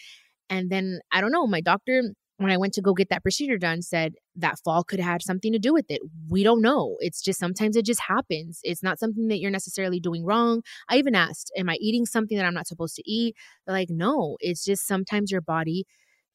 And 0.51 0.71
then 0.71 1.01
I 1.11 1.21
don't 1.21 1.33
know, 1.33 1.47
my 1.47 1.63
doctor, 1.63 2.03
when 2.37 2.51
I 2.51 2.57
went 2.57 2.75
to 2.75 2.83
go 2.83 2.93
get 2.93 3.09
that 3.11 3.23
procedure 3.23 3.57
done, 3.57 3.83
said 3.83 4.15
that 4.37 4.59
fall 4.65 4.85
could 4.85 5.01
have 5.01 5.13
had 5.13 5.23
something 5.23 5.53
to 5.53 5.59
do 5.59 5.73
with 5.73 5.87
it. 5.89 6.03
We 6.29 6.43
don't 6.43 6.61
know. 6.61 6.97
It's 7.01 7.23
just 7.23 7.39
sometimes 7.39 7.77
it 7.77 7.87
just 7.87 8.01
happens. 8.01 8.61
It's 8.63 8.83
not 8.83 8.99
something 8.99 9.29
that 9.29 9.39
you're 9.39 9.51
necessarily 9.51 10.01
doing 10.01 10.25
wrong. 10.25 10.63
I 10.89 10.97
even 10.97 11.15
asked, 11.15 11.53
Am 11.57 11.69
I 11.69 11.77
eating 11.81 12.05
something 12.05 12.37
that 12.37 12.45
I'm 12.45 12.55
not 12.55 12.67
supposed 12.67 12.97
to 12.97 13.11
eat? 13.11 13.37
They're 13.67 13.75
like, 13.75 13.91
No, 13.91 14.37
it's 14.41 14.65
just 14.65 14.87
sometimes 14.87 15.31
your 15.31 15.41
body 15.41 15.87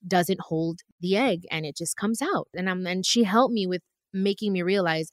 doesn't 0.08 0.40
hold 0.40 0.82
the 1.02 1.18
egg 1.18 1.46
and 1.52 1.66
it 1.66 1.76
just 1.76 1.98
comes 1.98 2.22
out. 2.22 2.48
And 2.56 2.70
I'm 2.70 2.88
and 2.88 3.06
she 3.06 3.24
helped 3.24 3.54
me 3.54 3.68
with 3.68 3.82
making 4.24 4.54
me 4.54 4.62
realize 4.62 5.10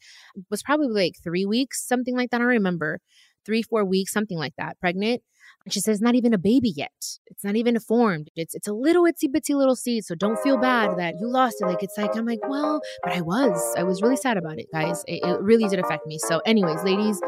was 0.51 0.63
probably 0.63 0.89
like 0.89 1.15
three 1.23 1.47
weeks, 1.47 1.87
something 1.87 2.17
like 2.17 2.31
that. 2.31 2.41
I 2.41 2.45
remember 2.45 3.01
three, 3.45 3.63
four 3.63 3.85
weeks, 3.85 4.13
something 4.13 4.39
like 4.39 4.55
that, 4.59 4.79
pregnant. 4.81 5.23
And 5.65 5.73
she 5.73 5.81
says, 5.81 6.01
not 6.01 6.15
even 6.15 6.35
a 6.35 6.39
baby 6.39 6.73
yet. 6.75 6.93
It's 7.27 7.45
not 7.45 7.57
even 7.57 7.79
formed. 7.79 8.29
It's 8.37 8.55
it's 8.55 8.69
a 8.69 8.73
little 8.73 9.05
itsy 9.05 9.29
bitsy 9.29 9.55
little 9.55 9.77
seed. 9.77 10.05
So 10.05 10.15
don't 10.15 10.39
feel 10.41 10.59
bad 10.59 10.99
that 10.99 11.15
you 11.21 11.29
lost 11.29 11.57
it. 11.61 11.67
Like 11.67 11.83
it's 11.83 11.97
like 11.97 12.17
I'm 12.17 12.27
like, 12.27 12.41
well, 12.49 12.81
but 13.03 13.13
I 13.13 13.21
was. 13.23 13.75
I 13.77 13.83
was 13.83 14.03
really 14.03 14.17
sad 14.17 14.37
about 14.37 14.59
it, 14.59 14.67
guys. 14.73 15.03
It, 15.07 15.25
it 15.25 15.41
really 15.41 15.69
did 15.69 15.79
affect 15.79 16.07
me. 16.07 16.19
So, 16.19 16.41
anyways, 16.45 16.83
ladies, 16.83 17.21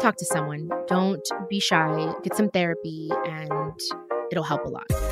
talk 0.00 0.16
to 0.16 0.24
someone. 0.24 0.70
Don't 0.86 1.26
be 1.48 1.60
shy. 1.60 2.14
Get 2.22 2.34
some 2.34 2.48
therapy, 2.48 3.10
and 3.26 3.78
it'll 4.30 4.44
help 4.44 4.64
a 4.64 4.68
lot. 4.68 5.11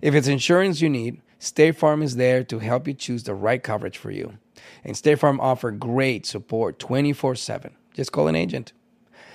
If 0.00 0.14
it's 0.14 0.28
insurance 0.28 0.80
you 0.80 0.88
need, 0.88 1.22
State 1.38 1.76
Farm 1.76 2.02
is 2.02 2.16
there 2.16 2.42
to 2.44 2.58
help 2.58 2.88
you 2.88 2.94
choose 2.94 3.22
the 3.22 3.34
right 3.34 3.62
coverage 3.62 3.98
for 3.98 4.10
you. 4.10 4.38
And 4.84 4.96
State 4.96 5.18
Farm 5.18 5.40
offer 5.40 5.70
great 5.70 6.26
support 6.26 6.78
24/7. 6.78 7.72
Just 7.94 8.12
call 8.12 8.28
an 8.28 8.36
agent. 8.36 8.72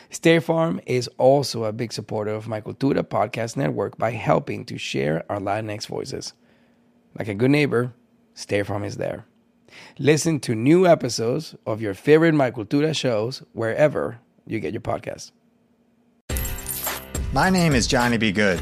State 0.09 0.43
Farm 0.43 0.79
is 0.85 1.07
also 1.17 1.63
a 1.63 1.73
big 1.73 1.91
supporter 1.91 2.31
of 2.31 2.47
my 2.47 2.61
Cultura 2.61 3.03
podcast 3.03 3.57
network 3.57 3.97
by 3.97 4.11
helping 4.11 4.63
to 4.65 4.77
share 4.77 5.23
our 5.29 5.39
Latinx 5.39 5.87
voices. 5.87 6.33
Like 7.17 7.27
a 7.27 7.33
good 7.33 7.51
neighbor, 7.51 7.93
State 8.33 8.67
Farm 8.67 8.83
is 8.83 8.97
there. 8.97 9.25
Listen 9.97 10.39
to 10.41 10.53
new 10.53 10.85
episodes 10.85 11.55
of 11.65 11.81
your 11.81 11.93
favorite 11.93 12.35
My 12.35 12.51
Cultura 12.51 12.95
shows 12.95 13.41
wherever 13.53 14.19
you 14.45 14.59
get 14.59 14.73
your 14.73 14.81
podcasts. 14.81 15.31
My 17.31 17.49
name 17.49 17.73
is 17.73 17.87
Johnny 17.87 18.17
B. 18.17 18.31
Good 18.31 18.61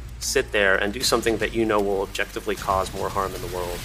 sit 0.21 0.51
there 0.51 0.75
and 0.75 0.93
do 0.93 1.01
something 1.01 1.37
that 1.37 1.53
you 1.53 1.65
know 1.65 1.79
will 1.81 2.01
objectively 2.01 2.55
cause 2.55 2.93
more 2.93 3.09
harm 3.09 3.33
in 3.33 3.41
the 3.41 3.55
world. 3.55 3.79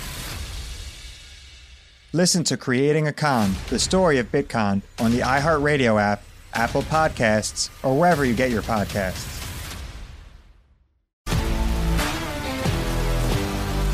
Listen 2.13 2.45
to 2.45 2.57
Creating 2.57 3.09
a 3.09 3.13
Con, 3.13 3.55
the 3.69 3.79
story 3.79 4.19
of 4.19 4.31
Bitcoin, 4.31 4.83
on 4.99 5.11
the 5.11 5.21
iHeartRadio 5.21 6.01
app, 6.01 6.23
Apple 6.55 6.83
Podcasts, 6.83 7.69
or 7.85 7.99
wherever 7.99 8.25
you 8.25 8.35
get 8.35 8.51
your 8.51 8.63
podcasts. 8.63 9.37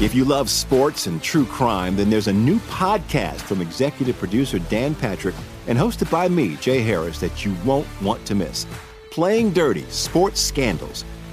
If 0.02 0.16
you 0.16 0.24
love 0.24 0.50
sports 0.50 1.06
and 1.06 1.22
true 1.22 1.44
crime, 1.44 1.94
then 1.94 2.10
there's 2.10 2.26
a 2.26 2.32
new 2.32 2.58
podcast 2.60 3.40
from 3.40 3.60
executive 3.60 4.18
producer 4.18 4.58
Dan 4.58 4.96
Patrick 4.96 5.36
and 5.68 5.78
hosted 5.78 6.10
by 6.10 6.28
me, 6.28 6.56
Jay 6.56 6.80
Harris, 6.80 7.20
that 7.20 7.44
you 7.44 7.54
won't 7.64 7.86
want 8.02 8.26
to 8.26 8.34
miss. 8.34 8.66
Playing 9.12 9.52
Dirty 9.52 9.84
Sports 9.90 10.40
Scandals. 10.40 11.04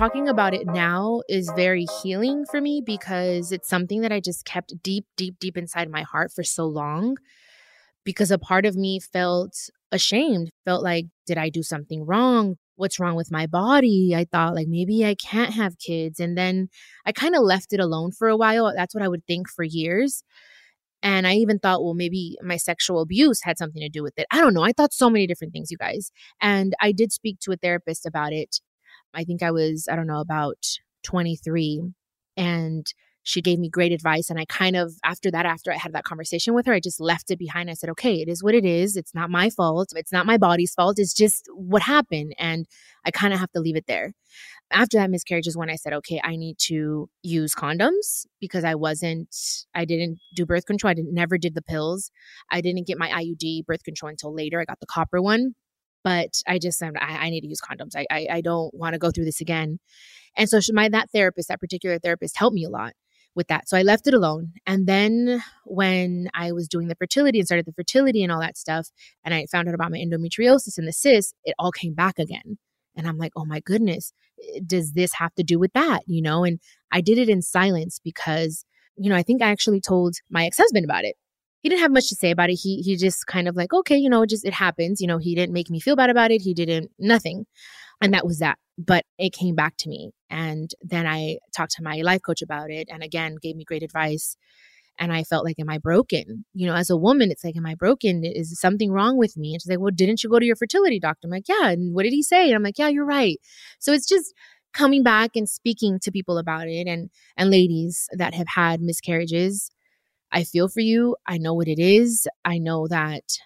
Talking 0.00 0.30
about 0.30 0.54
it 0.54 0.66
now 0.66 1.20
is 1.28 1.52
very 1.56 1.84
healing 2.02 2.46
for 2.50 2.58
me 2.58 2.80
because 2.80 3.52
it's 3.52 3.68
something 3.68 4.00
that 4.00 4.10
I 4.10 4.18
just 4.18 4.46
kept 4.46 4.82
deep, 4.82 5.04
deep, 5.14 5.38
deep 5.38 5.58
inside 5.58 5.90
my 5.90 6.04
heart 6.04 6.32
for 6.32 6.42
so 6.42 6.64
long. 6.64 7.18
Because 8.02 8.30
a 8.30 8.38
part 8.38 8.64
of 8.64 8.76
me 8.76 8.98
felt 8.98 9.54
ashamed, 9.92 10.48
felt 10.64 10.82
like, 10.82 11.04
did 11.26 11.36
I 11.36 11.50
do 11.50 11.62
something 11.62 12.06
wrong? 12.06 12.56
What's 12.76 12.98
wrong 12.98 13.14
with 13.14 13.30
my 13.30 13.46
body? 13.46 14.14
I 14.16 14.24
thought, 14.24 14.54
like, 14.54 14.68
maybe 14.68 15.04
I 15.04 15.16
can't 15.16 15.52
have 15.52 15.76
kids. 15.76 16.18
And 16.18 16.34
then 16.34 16.70
I 17.04 17.12
kind 17.12 17.36
of 17.36 17.42
left 17.42 17.74
it 17.74 17.78
alone 17.78 18.10
for 18.10 18.28
a 18.28 18.38
while. 18.38 18.72
That's 18.74 18.94
what 18.94 19.04
I 19.04 19.08
would 19.08 19.26
think 19.26 19.50
for 19.50 19.64
years. 19.64 20.22
And 21.02 21.26
I 21.26 21.34
even 21.34 21.58
thought, 21.58 21.84
well, 21.84 21.92
maybe 21.92 22.38
my 22.42 22.56
sexual 22.56 23.02
abuse 23.02 23.42
had 23.42 23.58
something 23.58 23.82
to 23.82 23.90
do 23.90 24.02
with 24.02 24.14
it. 24.16 24.26
I 24.30 24.38
don't 24.38 24.54
know. 24.54 24.64
I 24.64 24.72
thought 24.72 24.94
so 24.94 25.10
many 25.10 25.26
different 25.26 25.52
things, 25.52 25.70
you 25.70 25.76
guys. 25.76 26.10
And 26.40 26.72
I 26.80 26.92
did 26.92 27.12
speak 27.12 27.38
to 27.40 27.52
a 27.52 27.56
therapist 27.56 28.06
about 28.06 28.32
it. 28.32 28.60
I 29.14 29.24
think 29.24 29.42
I 29.42 29.50
was, 29.50 29.88
I 29.90 29.96
don't 29.96 30.06
know, 30.06 30.20
about 30.20 30.64
23. 31.04 31.82
And 32.36 32.86
she 33.22 33.42
gave 33.42 33.58
me 33.58 33.68
great 33.68 33.92
advice. 33.92 34.30
And 34.30 34.38
I 34.38 34.44
kind 34.46 34.76
of, 34.76 34.94
after 35.04 35.30
that, 35.30 35.44
after 35.44 35.70
I 35.72 35.76
had 35.76 35.92
that 35.92 36.04
conversation 36.04 36.54
with 36.54 36.66
her, 36.66 36.72
I 36.72 36.80
just 36.80 37.00
left 37.00 37.30
it 37.30 37.38
behind. 37.38 37.70
I 37.70 37.74
said, 37.74 37.90
okay, 37.90 38.14
it 38.14 38.28
is 38.28 38.42
what 38.42 38.54
it 38.54 38.64
is. 38.64 38.96
It's 38.96 39.14
not 39.14 39.30
my 39.30 39.50
fault. 39.50 39.92
It's 39.94 40.12
not 40.12 40.26
my 40.26 40.38
body's 40.38 40.72
fault. 40.72 40.98
It's 40.98 41.12
just 41.12 41.46
what 41.54 41.82
happened. 41.82 42.34
And 42.38 42.66
I 43.04 43.10
kind 43.10 43.34
of 43.34 43.40
have 43.40 43.50
to 43.52 43.60
leave 43.60 43.76
it 43.76 43.86
there. 43.86 44.12
After 44.72 44.98
that 44.98 45.10
miscarriage 45.10 45.46
is 45.46 45.56
when 45.56 45.68
I 45.68 45.74
said, 45.74 45.92
okay, 45.94 46.20
I 46.22 46.36
need 46.36 46.56
to 46.66 47.10
use 47.22 47.54
condoms 47.54 48.26
because 48.40 48.64
I 48.64 48.74
wasn't, 48.74 49.34
I 49.74 49.84
didn't 49.84 50.18
do 50.34 50.46
birth 50.46 50.64
control. 50.64 50.92
I 50.92 50.94
didn't, 50.94 51.12
never 51.12 51.36
did 51.36 51.54
the 51.54 51.62
pills. 51.62 52.10
I 52.50 52.60
didn't 52.60 52.86
get 52.86 52.98
my 52.98 53.08
IUD 53.08 53.66
birth 53.66 53.82
control 53.82 54.10
until 54.10 54.34
later. 54.34 54.60
I 54.60 54.64
got 54.64 54.80
the 54.80 54.86
copper 54.86 55.20
one 55.20 55.54
but 56.02 56.42
I 56.46 56.58
just 56.58 56.78
said 56.78 56.92
I, 57.00 57.26
I, 57.26 57.30
need 57.30 57.42
to 57.42 57.48
use 57.48 57.60
condoms. 57.60 57.96
I 57.96 58.06
I, 58.10 58.26
I 58.30 58.40
don't 58.40 58.72
want 58.74 58.94
to 58.94 58.98
go 58.98 59.10
through 59.10 59.24
this 59.26 59.40
again. 59.40 59.78
And 60.36 60.48
so 60.48 60.60
my 60.72 60.88
that 60.88 61.10
therapist, 61.10 61.48
that 61.48 61.60
particular 61.60 61.98
therapist, 61.98 62.36
helped 62.36 62.54
me 62.54 62.64
a 62.64 62.70
lot 62.70 62.92
with 63.34 63.48
that. 63.48 63.68
So 63.68 63.76
I 63.76 63.82
left 63.82 64.06
it 64.06 64.14
alone. 64.14 64.52
And 64.66 64.86
then 64.86 65.42
when 65.64 66.28
I 66.34 66.52
was 66.52 66.68
doing 66.68 66.88
the 66.88 66.94
fertility 66.94 67.38
and 67.38 67.46
started 67.46 67.66
the 67.66 67.72
fertility 67.72 68.22
and 68.22 68.32
all 68.32 68.40
that 68.40 68.56
stuff, 68.56 68.88
and 69.24 69.34
I 69.34 69.46
found 69.50 69.68
out 69.68 69.74
about 69.74 69.90
my 69.90 69.98
endometriosis 69.98 70.78
and 70.78 70.86
the 70.86 70.92
cyst, 70.92 71.34
it 71.44 71.54
all 71.58 71.72
came 71.72 71.94
back 71.94 72.18
again. 72.18 72.58
And 72.96 73.06
I'm 73.06 73.18
like, 73.18 73.32
oh 73.36 73.44
my 73.44 73.60
goodness, 73.60 74.12
eh, 74.42 74.60
does 74.66 74.92
this 74.92 75.14
have 75.14 75.34
to 75.36 75.42
do 75.42 75.58
with 75.58 75.72
that? 75.74 76.00
You 76.06 76.22
know, 76.22 76.44
and 76.44 76.58
I 76.92 77.00
did 77.00 77.18
it 77.18 77.28
in 77.28 77.42
silence 77.42 78.00
because, 78.02 78.64
you 78.96 79.08
know, 79.08 79.16
I 79.16 79.22
think 79.22 79.42
I 79.42 79.50
actually 79.50 79.80
told 79.80 80.16
my 80.30 80.44
ex 80.44 80.58
husband 80.58 80.84
about 80.84 81.04
it. 81.04 81.16
He 81.60 81.68
didn't 81.68 81.82
have 81.82 81.92
much 81.92 82.08
to 82.08 82.14
say 82.14 82.30
about 82.30 82.50
it. 82.50 82.54
He 82.56 82.82
he 82.82 82.96
just 82.96 83.26
kind 83.26 83.48
of 83.48 83.56
like, 83.56 83.72
okay, 83.72 83.96
you 83.96 84.08
know, 84.08 84.24
just 84.26 84.44
it 84.44 84.54
happens. 84.54 85.00
You 85.00 85.06
know, 85.06 85.18
he 85.18 85.34
didn't 85.34 85.52
make 85.52 85.70
me 85.70 85.80
feel 85.80 85.96
bad 85.96 86.10
about 86.10 86.30
it. 86.30 86.42
He 86.42 86.54
didn't 86.54 86.90
nothing. 86.98 87.46
And 88.00 88.14
that 88.14 88.26
was 88.26 88.38
that. 88.38 88.58
But 88.78 89.04
it 89.18 89.32
came 89.32 89.54
back 89.54 89.76
to 89.78 89.88
me. 89.88 90.12
And 90.30 90.70
then 90.82 91.06
I 91.06 91.38
talked 91.54 91.72
to 91.72 91.82
my 91.82 92.00
life 92.02 92.22
coach 92.24 92.42
about 92.42 92.70
it 92.70 92.88
and 92.90 93.02
again 93.02 93.36
gave 93.40 93.56
me 93.56 93.64
great 93.64 93.82
advice. 93.82 94.36
And 94.98 95.12
I 95.12 95.24
felt 95.24 95.44
like, 95.46 95.58
am 95.58 95.70
I 95.70 95.78
broken? 95.78 96.44
You 96.52 96.66
know, 96.66 96.74
as 96.74 96.90
a 96.90 96.96
woman, 96.96 97.30
it's 97.30 97.42
like, 97.44 97.56
am 97.56 97.64
I 97.64 97.74
broken? 97.74 98.22
Is 98.24 98.58
something 98.60 98.92
wrong 98.92 99.16
with 99.16 99.36
me? 99.36 99.54
And 99.54 99.62
she's 99.62 99.70
like, 99.70 99.80
well, 99.80 99.92
didn't 99.94 100.22
you 100.22 100.28
go 100.28 100.38
to 100.38 100.44
your 100.44 100.56
fertility 100.56 101.00
doctor? 101.00 101.26
I'm 101.26 101.30
like, 101.30 101.48
yeah. 101.48 101.70
And 101.70 101.94
what 101.94 102.02
did 102.02 102.12
he 102.12 102.22
say? 102.22 102.46
And 102.46 102.54
I'm 102.54 102.62
like, 102.62 102.78
yeah, 102.78 102.88
you're 102.88 103.06
right. 103.06 103.38
So 103.78 103.92
it's 103.92 104.06
just 104.06 104.34
coming 104.72 105.02
back 105.02 105.30
and 105.34 105.48
speaking 105.48 105.98
to 106.00 106.12
people 106.12 106.38
about 106.38 106.68
it 106.68 106.86
and 106.86 107.10
and 107.36 107.50
ladies 107.50 108.08
that 108.12 108.34
have 108.34 108.48
had 108.48 108.80
miscarriages. 108.80 109.70
I 110.32 110.44
feel 110.44 110.68
for 110.68 110.80
you. 110.80 111.16
I 111.26 111.38
know 111.38 111.54
what 111.54 111.68
it 111.68 111.78
is. 111.78 112.28
I 112.44 112.58
know 112.58 112.86
that 112.88 113.38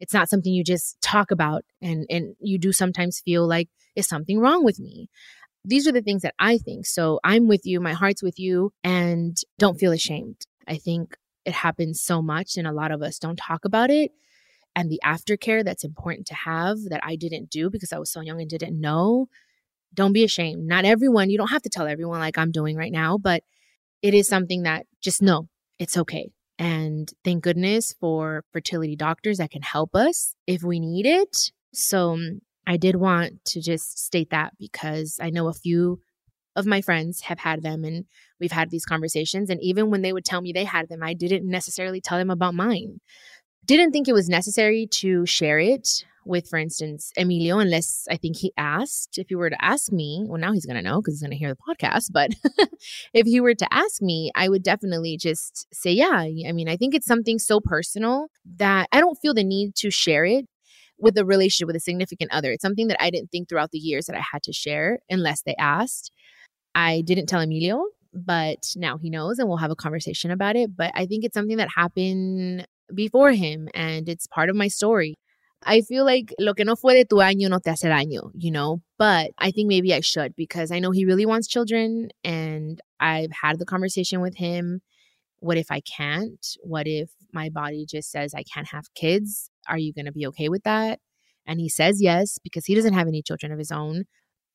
it's 0.00 0.14
not 0.14 0.28
something 0.28 0.52
you 0.52 0.62
just 0.62 1.00
talk 1.00 1.30
about 1.30 1.64
and 1.82 2.06
and 2.08 2.36
you 2.40 2.58
do 2.58 2.72
sometimes 2.72 3.20
feel 3.20 3.46
like 3.46 3.68
is 3.96 4.06
something 4.06 4.38
wrong 4.38 4.64
with 4.64 4.78
me? 4.78 5.10
These 5.64 5.88
are 5.88 5.92
the 5.92 6.02
things 6.02 6.22
that 6.22 6.34
I 6.38 6.58
think. 6.58 6.86
So 6.86 7.20
I'm 7.24 7.48
with 7.48 7.62
you, 7.66 7.80
my 7.80 7.92
heart's 7.92 8.22
with 8.22 8.38
you 8.38 8.72
and 8.84 9.36
don't 9.58 9.78
feel 9.78 9.92
ashamed. 9.92 10.46
I 10.68 10.76
think 10.76 11.16
it 11.44 11.52
happens 11.52 12.00
so 12.00 12.22
much 12.22 12.56
and 12.56 12.66
a 12.66 12.72
lot 12.72 12.92
of 12.92 13.02
us 13.02 13.18
don't 13.18 13.36
talk 13.36 13.64
about 13.64 13.90
it 13.90 14.12
and 14.76 14.90
the 14.90 15.00
aftercare 15.04 15.64
that's 15.64 15.84
important 15.84 16.26
to 16.28 16.34
have 16.34 16.78
that 16.90 17.00
I 17.02 17.16
didn't 17.16 17.50
do 17.50 17.70
because 17.70 17.92
I 17.92 17.98
was 17.98 18.12
so 18.12 18.20
young 18.20 18.40
and 18.40 18.48
didn't 18.48 18.80
know. 18.80 19.28
Don't 19.92 20.12
be 20.12 20.22
ashamed. 20.22 20.66
Not 20.66 20.84
everyone, 20.84 21.30
you 21.30 21.38
don't 21.38 21.50
have 21.50 21.62
to 21.62 21.70
tell 21.70 21.88
everyone 21.88 22.20
like 22.20 22.38
I'm 22.38 22.52
doing 22.52 22.76
right 22.76 22.92
now, 22.92 23.18
but 23.18 23.42
it 24.02 24.14
is 24.14 24.28
something 24.28 24.62
that 24.62 24.86
just 25.02 25.20
know 25.20 25.48
it's 25.78 25.96
okay. 25.96 26.30
And 26.58 27.08
thank 27.24 27.44
goodness 27.44 27.94
for 28.00 28.44
fertility 28.52 28.96
doctors 28.96 29.38
that 29.38 29.50
can 29.50 29.62
help 29.62 29.94
us 29.94 30.34
if 30.46 30.62
we 30.62 30.80
need 30.80 31.06
it. 31.06 31.52
So 31.72 32.14
um, 32.14 32.40
I 32.66 32.76
did 32.76 32.96
want 32.96 33.44
to 33.46 33.60
just 33.60 33.98
state 33.98 34.30
that 34.30 34.54
because 34.58 35.18
I 35.22 35.30
know 35.30 35.48
a 35.48 35.54
few 35.54 36.00
of 36.56 36.66
my 36.66 36.80
friends 36.80 37.20
have 37.22 37.38
had 37.38 37.62
them 37.62 37.84
and 37.84 38.06
we've 38.40 38.52
had 38.52 38.70
these 38.70 38.84
conversations. 38.84 39.48
And 39.48 39.62
even 39.62 39.90
when 39.90 40.02
they 40.02 40.12
would 40.12 40.24
tell 40.24 40.40
me 40.40 40.52
they 40.52 40.64
had 40.64 40.88
them, 40.88 41.02
I 41.02 41.14
didn't 41.14 41.48
necessarily 41.48 42.00
tell 42.00 42.18
them 42.18 42.30
about 42.30 42.54
mine. 42.54 43.00
Didn't 43.68 43.92
think 43.92 44.08
it 44.08 44.14
was 44.14 44.30
necessary 44.30 44.86
to 44.92 45.26
share 45.26 45.58
it 45.58 46.02
with, 46.24 46.48
for 46.48 46.58
instance, 46.58 47.12
Emilio, 47.18 47.58
unless 47.58 48.06
I 48.10 48.16
think 48.16 48.38
he 48.38 48.50
asked. 48.56 49.18
If 49.18 49.28
he 49.28 49.34
were 49.34 49.50
to 49.50 49.62
ask 49.62 49.92
me, 49.92 50.24
well, 50.26 50.40
now 50.40 50.52
he's 50.52 50.64
going 50.64 50.82
to 50.82 50.82
know 50.82 51.02
because 51.02 51.14
he's 51.14 51.20
going 51.20 51.32
to 51.32 51.36
hear 51.36 51.50
the 51.50 51.56
podcast. 51.68 52.06
But 52.10 52.30
if 53.12 53.26
he 53.26 53.42
were 53.42 53.54
to 53.54 53.68
ask 53.70 54.00
me, 54.00 54.32
I 54.34 54.48
would 54.48 54.62
definitely 54.62 55.18
just 55.18 55.66
say, 55.70 55.92
yeah. 55.92 56.16
I 56.48 56.52
mean, 56.52 56.66
I 56.66 56.78
think 56.78 56.94
it's 56.94 57.06
something 57.06 57.38
so 57.38 57.60
personal 57.60 58.28
that 58.56 58.88
I 58.90 59.00
don't 59.00 59.18
feel 59.20 59.34
the 59.34 59.44
need 59.44 59.74
to 59.76 59.90
share 59.90 60.24
it 60.24 60.46
with 60.98 61.18
a 61.18 61.26
relationship 61.26 61.66
with 61.66 61.76
a 61.76 61.80
significant 61.80 62.32
other. 62.32 62.52
It's 62.52 62.62
something 62.62 62.88
that 62.88 63.02
I 63.02 63.10
didn't 63.10 63.30
think 63.30 63.50
throughout 63.50 63.72
the 63.72 63.78
years 63.78 64.06
that 64.06 64.16
I 64.16 64.22
had 64.32 64.42
to 64.44 64.52
share 64.54 65.00
unless 65.10 65.42
they 65.42 65.54
asked. 65.58 66.10
I 66.74 67.02
didn't 67.02 67.26
tell 67.26 67.42
Emilio, 67.42 67.84
but 68.14 68.72
now 68.76 68.96
he 68.96 69.10
knows 69.10 69.38
and 69.38 69.46
we'll 69.46 69.58
have 69.58 69.70
a 69.70 69.76
conversation 69.76 70.30
about 70.30 70.56
it. 70.56 70.74
But 70.74 70.92
I 70.94 71.04
think 71.04 71.24
it's 71.24 71.34
something 71.34 71.58
that 71.58 71.68
happened 71.76 72.66
before 72.94 73.32
him 73.32 73.68
and 73.74 74.08
it's 74.08 74.26
part 74.26 74.50
of 74.50 74.56
my 74.56 74.68
story. 74.68 75.18
I 75.64 75.80
feel 75.80 76.04
like 76.04 76.32
lo 76.38 76.54
que 76.54 76.64
no 76.64 76.76
fue 76.76 76.94
de 76.94 77.04
tu 77.04 77.16
año 77.16 77.50
no 77.50 77.58
te 77.58 77.70
hace 77.70 77.88
daño, 77.88 78.30
you 78.34 78.50
know? 78.50 78.80
But 78.96 79.30
I 79.38 79.50
think 79.50 79.68
maybe 79.68 79.92
I 79.92 80.00
should 80.00 80.34
because 80.36 80.70
I 80.70 80.78
know 80.78 80.92
he 80.92 81.04
really 81.04 81.26
wants 81.26 81.48
children 81.48 82.10
and 82.22 82.80
I've 83.00 83.32
had 83.32 83.58
the 83.58 83.66
conversation 83.66 84.20
with 84.20 84.36
him. 84.36 84.80
What 85.40 85.58
if 85.58 85.70
I 85.70 85.80
can't? 85.80 86.44
What 86.62 86.86
if 86.86 87.10
my 87.32 87.48
body 87.48 87.86
just 87.88 88.10
says 88.10 88.34
I 88.34 88.44
can't 88.44 88.68
have 88.68 88.94
kids? 88.94 89.50
Are 89.68 89.78
you 89.78 89.92
going 89.92 90.06
to 90.06 90.12
be 90.12 90.26
okay 90.28 90.48
with 90.48 90.62
that? 90.64 91.00
And 91.46 91.60
he 91.60 91.68
says 91.68 92.02
yes 92.02 92.38
because 92.42 92.66
he 92.66 92.74
doesn't 92.74 92.94
have 92.94 93.08
any 93.08 93.22
children 93.22 93.52
of 93.52 93.58
his 93.58 93.72
own 93.72 94.04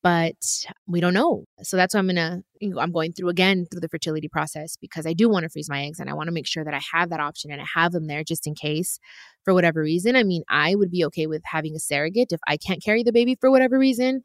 but 0.04 0.66
we 0.86 1.00
don't 1.00 1.14
know. 1.14 1.46
So 1.62 1.78
that's 1.78 1.94
why 1.94 1.98
I'm 1.98 2.06
gonna 2.06 2.42
I'm 2.78 2.92
going 2.92 3.14
through 3.14 3.30
again 3.30 3.66
through 3.70 3.80
the 3.80 3.88
fertility 3.88 4.28
process 4.28 4.76
because 4.76 5.06
I 5.06 5.14
do 5.14 5.30
want 5.30 5.44
to 5.44 5.48
freeze 5.48 5.70
my 5.70 5.82
eggs 5.82 5.98
and 5.98 6.10
I 6.10 6.12
want 6.12 6.28
to 6.28 6.32
make 6.32 6.46
sure 6.46 6.62
that 6.62 6.74
I 6.74 6.80
have 6.92 7.08
that 7.08 7.20
option 7.20 7.50
and 7.50 7.60
I 7.60 7.64
have 7.74 7.92
them 7.92 8.06
there 8.06 8.22
just 8.22 8.46
in 8.46 8.54
case 8.54 9.00
for 9.44 9.54
whatever 9.54 9.80
reason. 9.80 10.14
I 10.14 10.22
mean, 10.22 10.42
I 10.50 10.74
would 10.74 10.90
be 10.90 11.06
okay 11.06 11.26
with 11.26 11.40
having 11.46 11.74
a 11.74 11.78
surrogate 11.78 12.32
if 12.32 12.40
I 12.46 12.58
can't 12.58 12.84
carry 12.84 13.02
the 13.02 13.12
baby 13.12 13.34
for 13.40 13.50
whatever 13.50 13.78
reason, 13.78 14.22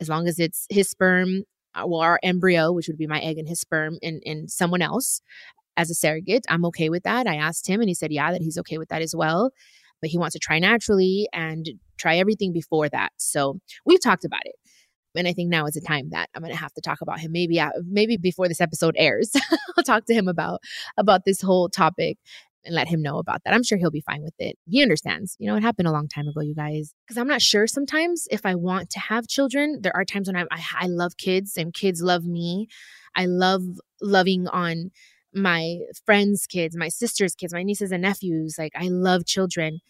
as 0.00 0.08
long 0.08 0.26
as 0.26 0.40
it's 0.40 0.66
his 0.68 0.90
sperm 0.90 1.44
uh, 1.76 1.86
well 1.86 2.00
our 2.00 2.18
embryo, 2.24 2.72
which 2.72 2.88
would 2.88 2.98
be 2.98 3.06
my 3.06 3.20
egg 3.20 3.38
and 3.38 3.48
his 3.48 3.60
sperm 3.60 3.98
and, 4.02 4.20
and 4.26 4.50
someone 4.50 4.82
else 4.82 5.22
as 5.76 5.90
a 5.90 5.94
surrogate. 5.94 6.44
I'm 6.48 6.64
okay 6.66 6.88
with 6.88 7.04
that. 7.04 7.28
I 7.28 7.36
asked 7.36 7.68
him 7.68 7.80
and 7.80 7.88
he 7.88 7.94
said 7.94 8.10
yeah 8.10 8.32
that 8.32 8.42
he's 8.42 8.58
okay 8.58 8.78
with 8.78 8.88
that 8.88 9.00
as 9.00 9.14
well. 9.16 9.52
But 10.00 10.10
he 10.10 10.18
wants 10.18 10.32
to 10.32 10.40
try 10.40 10.58
naturally 10.58 11.28
and 11.32 11.70
try 11.98 12.16
everything 12.16 12.52
before 12.52 12.88
that. 12.88 13.12
So 13.16 13.60
we've 13.86 14.02
talked 14.02 14.24
about 14.24 14.42
it 14.44 14.56
and 15.14 15.28
I 15.28 15.32
think 15.32 15.50
now 15.50 15.66
is 15.66 15.74
the 15.74 15.80
time 15.80 16.10
that 16.10 16.28
I'm 16.34 16.42
going 16.42 16.52
to 16.52 16.58
have 16.58 16.74
to 16.74 16.80
talk 16.80 17.00
about 17.00 17.20
him. 17.20 17.32
Maybe 17.32 17.60
uh, 17.60 17.70
maybe 17.86 18.16
before 18.16 18.48
this 18.48 18.60
episode 18.60 18.94
airs, 18.98 19.32
I'll 19.76 19.84
talk 19.84 20.06
to 20.06 20.14
him 20.14 20.28
about 20.28 20.60
about 20.96 21.24
this 21.24 21.40
whole 21.40 21.68
topic 21.68 22.18
and 22.64 22.74
let 22.74 22.88
him 22.88 23.02
know 23.02 23.18
about 23.18 23.42
that. 23.44 23.54
I'm 23.54 23.62
sure 23.62 23.78
he'll 23.78 23.90
be 23.90 24.00
fine 24.00 24.22
with 24.22 24.34
it. 24.38 24.56
He 24.66 24.82
understands. 24.82 25.36
You 25.38 25.48
know, 25.48 25.56
it 25.56 25.62
happened 25.62 25.88
a 25.88 25.92
long 25.92 26.08
time 26.08 26.28
ago, 26.28 26.40
you 26.40 26.54
guys. 26.54 26.94
Because 27.06 27.18
I'm 27.18 27.28
not 27.28 27.42
sure 27.42 27.66
sometimes 27.66 28.26
if 28.30 28.46
I 28.46 28.54
want 28.54 28.90
to 28.90 29.00
have 29.00 29.28
children. 29.28 29.80
There 29.82 29.94
are 29.94 30.04
times 30.04 30.28
when 30.28 30.36
I, 30.36 30.44
I 30.50 30.62
I 30.80 30.86
love 30.86 31.16
kids 31.16 31.56
and 31.56 31.72
kids 31.72 32.02
love 32.02 32.24
me. 32.24 32.68
I 33.14 33.26
love 33.26 33.62
loving 34.00 34.48
on 34.48 34.90
my 35.32 35.78
friends' 36.06 36.46
kids, 36.46 36.76
my 36.76 36.88
sister's 36.88 37.34
kids, 37.34 37.52
my 37.52 37.62
nieces 37.62 37.92
and 37.92 38.02
nephews. 38.02 38.56
Like 38.58 38.72
I 38.76 38.88
love 38.88 39.26
children 39.26 39.80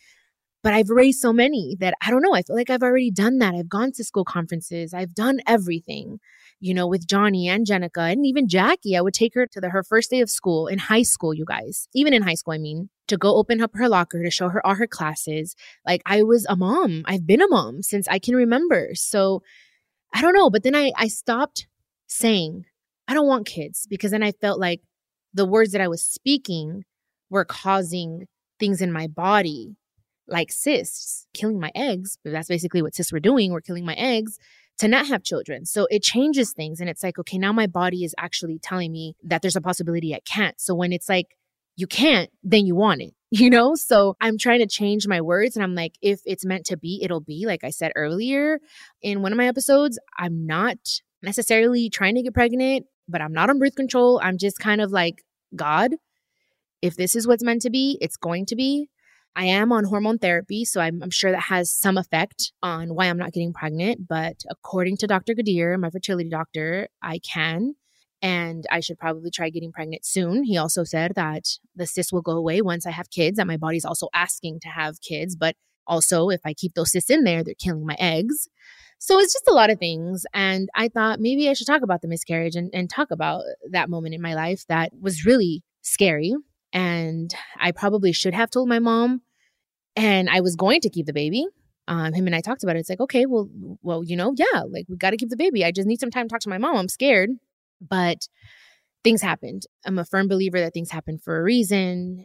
but 0.64 0.72
I've 0.72 0.88
raised 0.88 1.20
so 1.20 1.30
many 1.30 1.76
that 1.80 1.92
I 2.00 2.10
don't 2.10 2.22
know. 2.22 2.34
I 2.34 2.40
feel 2.40 2.56
like 2.56 2.70
I've 2.70 2.82
already 2.82 3.10
done 3.10 3.36
that. 3.38 3.54
I've 3.54 3.68
gone 3.68 3.92
to 3.92 4.02
school 4.02 4.24
conferences. 4.24 4.94
I've 4.94 5.14
done 5.14 5.40
everything, 5.46 6.20
you 6.58 6.72
know, 6.72 6.86
with 6.86 7.06
Johnny 7.06 7.46
and 7.46 7.66
Jenicka 7.66 8.10
and 8.10 8.24
even 8.24 8.48
Jacqie. 8.48 8.96
I 8.96 9.02
would 9.02 9.12
take 9.12 9.34
her 9.34 9.46
to 9.46 9.60
the, 9.60 9.68
her 9.68 9.82
first 9.82 10.10
day 10.10 10.22
of 10.22 10.30
school 10.30 10.66
in 10.66 10.78
high 10.78 11.02
school, 11.02 11.34
you 11.34 11.44
guys, 11.44 11.86
even 11.94 12.14
in 12.14 12.22
high 12.22 12.34
school. 12.34 12.54
I 12.54 12.58
mean, 12.58 12.88
to 13.08 13.18
go 13.18 13.36
open 13.36 13.60
up 13.60 13.72
her 13.74 13.90
locker 13.90 14.22
to 14.22 14.30
show 14.30 14.48
her 14.48 14.66
all 14.66 14.76
her 14.76 14.86
classes. 14.86 15.54
Like 15.86 16.00
I 16.06 16.22
was 16.22 16.46
a 16.48 16.56
mom. 16.56 17.02
I've 17.04 17.26
been 17.26 17.42
a 17.42 17.48
mom 17.48 17.82
since 17.82 18.08
I 18.08 18.18
can 18.18 18.34
remember. 18.34 18.94
So 18.94 19.42
I 20.14 20.22
don't 20.22 20.34
know. 20.34 20.48
But 20.48 20.62
then 20.62 20.74
I, 20.74 20.92
I 20.96 21.08
stopped 21.08 21.66
saying, 22.06 22.64
I 23.06 23.12
don't 23.12 23.28
want 23.28 23.46
kids 23.46 23.86
because 23.90 24.12
then 24.12 24.22
I 24.22 24.32
felt 24.32 24.58
like 24.58 24.80
the 25.34 25.44
words 25.44 25.72
that 25.72 25.82
I 25.82 25.88
was 25.88 26.00
speaking 26.02 26.84
were 27.28 27.44
causing 27.44 28.28
things 28.58 28.80
in 28.80 28.90
my 28.90 29.08
body 29.08 29.76
like 30.28 30.50
cysts, 30.50 31.26
killing 31.34 31.60
my 31.60 31.70
eggs. 31.74 32.18
That's 32.24 32.48
basically 32.48 32.82
what 32.82 32.94
cysts 32.94 33.12
were 33.12 33.20
doing. 33.20 33.52
We're 33.52 33.60
killing 33.60 33.84
my 33.84 33.94
eggs 33.94 34.38
to 34.78 34.88
not 34.88 35.06
have 35.06 35.22
children. 35.22 35.64
So 35.66 35.86
it 35.90 36.02
changes 36.02 36.52
things. 36.52 36.80
And 36.80 36.90
it's 36.90 37.02
like, 37.02 37.18
okay, 37.18 37.38
now 37.38 37.52
my 37.52 37.66
body 37.66 38.04
is 38.04 38.14
actually 38.18 38.58
telling 38.58 38.90
me 38.92 39.16
that 39.22 39.42
there's 39.42 39.56
a 39.56 39.60
possibility 39.60 40.14
I 40.14 40.20
can't. 40.20 40.60
So 40.60 40.74
when 40.74 40.92
it's 40.92 41.08
like, 41.08 41.36
you 41.76 41.86
can't, 41.86 42.30
then 42.42 42.66
you 42.66 42.74
want 42.74 43.02
it, 43.02 43.14
you 43.30 43.50
know? 43.50 43.74
So 43.74 44.16
I'm 44.20 44.38
trying 44.38 44.60
to 44.60 44.66
change 44.66 45.06
my 45.06 45.20
words. 45.20 45.56
And 45.56 45.62
I'm 45.62 45.74
like, 45.74 45.94
if 46.02 46.20
it's 46.24 46.44
meant 46.44 46.66
to 46.66 46.76
be, 46.76 47.00
it'll 47.02 47.20
be. 47.20 47.46
Like 47.46 47.64
I 47.64 47.70
said 47.70 47.92
earlier 47.96 48.58
in 49.02 49.22
one 49.22 49.32
of 49.32 49.38
my 49.38 49.46
episodes, 49.46 49.98
I'm 50.18 50.46
not 50.46 50.78
necessarily 51.22 51.88
trying 51.88 52.16
to 52.16 52.22
get 52.22 52.34
pregnant, 52.34 52.86
but 53.08 53.20
I'm 53.20 53.32
not 53.32 53.50
on 53.50 53.58
birth 53.58 53.74
control. 53.74 54.20
I'm 54.22 54.38
just 54.38 54.58
kind 54.58 54.80
of 54.80 54.90
like, 54.90 55.22
God, 55.54 55.92
if 56.82 56.96
this 56.96 57.16
is 57.16 57.26
what's 57.26 57.44
meant 57.44 57.62
to 57.62 57.70
be, 57.70 57.98
it's 58.00 58.16
going 58.16 58.46
to 58.46 58.56
be. 58.56 58.88
I 59.36 59.46
am 59.46 59.72
on 59.72 59.84
hormone 59.84 60.18
therapy, 60.18 60.64
so 60.64 60.80
I'm, 60.80 61.02
I'm, 61.02 61.10
sure 61.10 61.32
that 61.32 61.44
has 61.44 61.72
some 61.72 61.98
effect 61.98 62.52
on 62.62 62.94
why 62.94 63.06
I'm 63.06 63.18
not 63.18 63.32
getting 63.32 63.52
pregnant. 63.52 64.06
But 64.08 64.42
according 64.48 64.96
to 64.98 65.06
Dr. 65.06 65.34
Gadir, 65.34 65.78
my 65.78 65.90
fertility 65.90 66.28
doctor, 66.28 66.88
I 67.02 67.18
can. 67.18 67.74
And 68.22 68.64
I 68.70 68.80
should 68.80 68.98
probably 68.98 69.30
try 69.30 69.50
getting 69.50 69.72
pregnant 69.72 70.06
soon. 70.06 70.44
He 70.44 70.56
also 70.56 70.84
said 70.84 71.12
that 71.16 71.44
the 71.74 71.86
cysts 71.86 72.12
will 72.12 72.22
go 72.22 72.32
away 72.32 72.62
once 72.62 72.86
I 72.86 72.90
have 72.92 73.10
kids, 73.10 73.36
that 73.36 73.46
my 73.46 73.56
body's 73.56 73.84
also 73.84 74.08
asking 74.14 74.60
to 74.60 74.68
have 74.68 75.00
kids. 75.00 75.36
But 75.36 75.56
also, 75.86 76.30
if 76.30 76.40
I 76.44 76.54
keep 76.54 76.74
those 76.74 76.92
cysts 76.92 77.10
in 77.10 77.24
there, 77.24 77.42
they're 77.42 77.54
killing 77.58 77.84
my 77.84 77.96
eggs. 77.98 78.48
So 78.98 79.18
it's 79.18 79.34
just 79.34 79.48
a 79.48 79.52
lot 79.52 79.68
of 79.68 79.78
things. 79.78 80.24
And 80.32 80.68
I 80.74 80.88
thought 80.88 81.20
maybe 81.20 81.50
I 81.50 81.52
should 81.52 81.66
talk 81.66 81.82
about 81.82 82.00
the 82.00 82.08
miscarriage 82.08 82.54
and, 82.54 82.70
and 82.72 82.88
talk 82.88 83.10
about 83.10 83.42
that 83.70 83.90
moment 83.90 84.14
in 84.14 84.22
my 84.22 84.34
life 84.34 84.64
that 84.68 84.92
was 84.98 85.26
really 85.26 85.62
scary 85.82 86.34
and 86.74 87.32
I 87.58 87.70
probably 87.70 88.12
should 88.12 88.34
have 88.34 88.50
told 88.50 88.68
my 88.68 88.80
mom. 88.80 89.22
And 89.96 90.28
I 90.28 90.40
was 90.40 90.56
going 90.56 90.80
to 90.80 90.90
keep 90.90 91.06
the 91.06 91.12
baby. 91.12 91.46
Um, 91.86 92.12
him 92.12 92.26
and 92.26 92.34
I 92.34 92.40
talked 92.40 92.64
about 92.64 92.74
it. 92.74 92.80
It's 92.80 92.88
like, 92.88 93.00
okay, 93.00 93.26
well, 93.26 93.48
well, 93.82 94.02
you 94.02 94.16
know, 94.16 94.34
yeah, 94.36 94.62
like 94.68 94.86
we 94.88 94.96
got 94.96 95.10
to 95.10 95.16
keep 95.16 95.28
the 95.28 95.36
baby. 95.36 95.64
I 95.64 95.70
just 95.70 95.86
need 95.86 96.00
some 96.00 96.10
time 96.10 96.26
to 96.26 96.32
talk 96.32 96.40
to 96.40 96.48
my 96.48 96.58
mom. 96.58 96.76
I'm 96.76 96.88
scared, 96.88 97.30
but 97.80 98.26
things 99.04 99.22
happened. 99.22 99.66
I'm 99.86 99.98
a 99.98 100.04
firm 100.04 100.26
believer 100.26 100.58
that 100.60 100.74
things 100.74 100.90
happen 100.90 101.18
for 101.18 101.38
a 101.38 101.42
reason. 101.42 102.24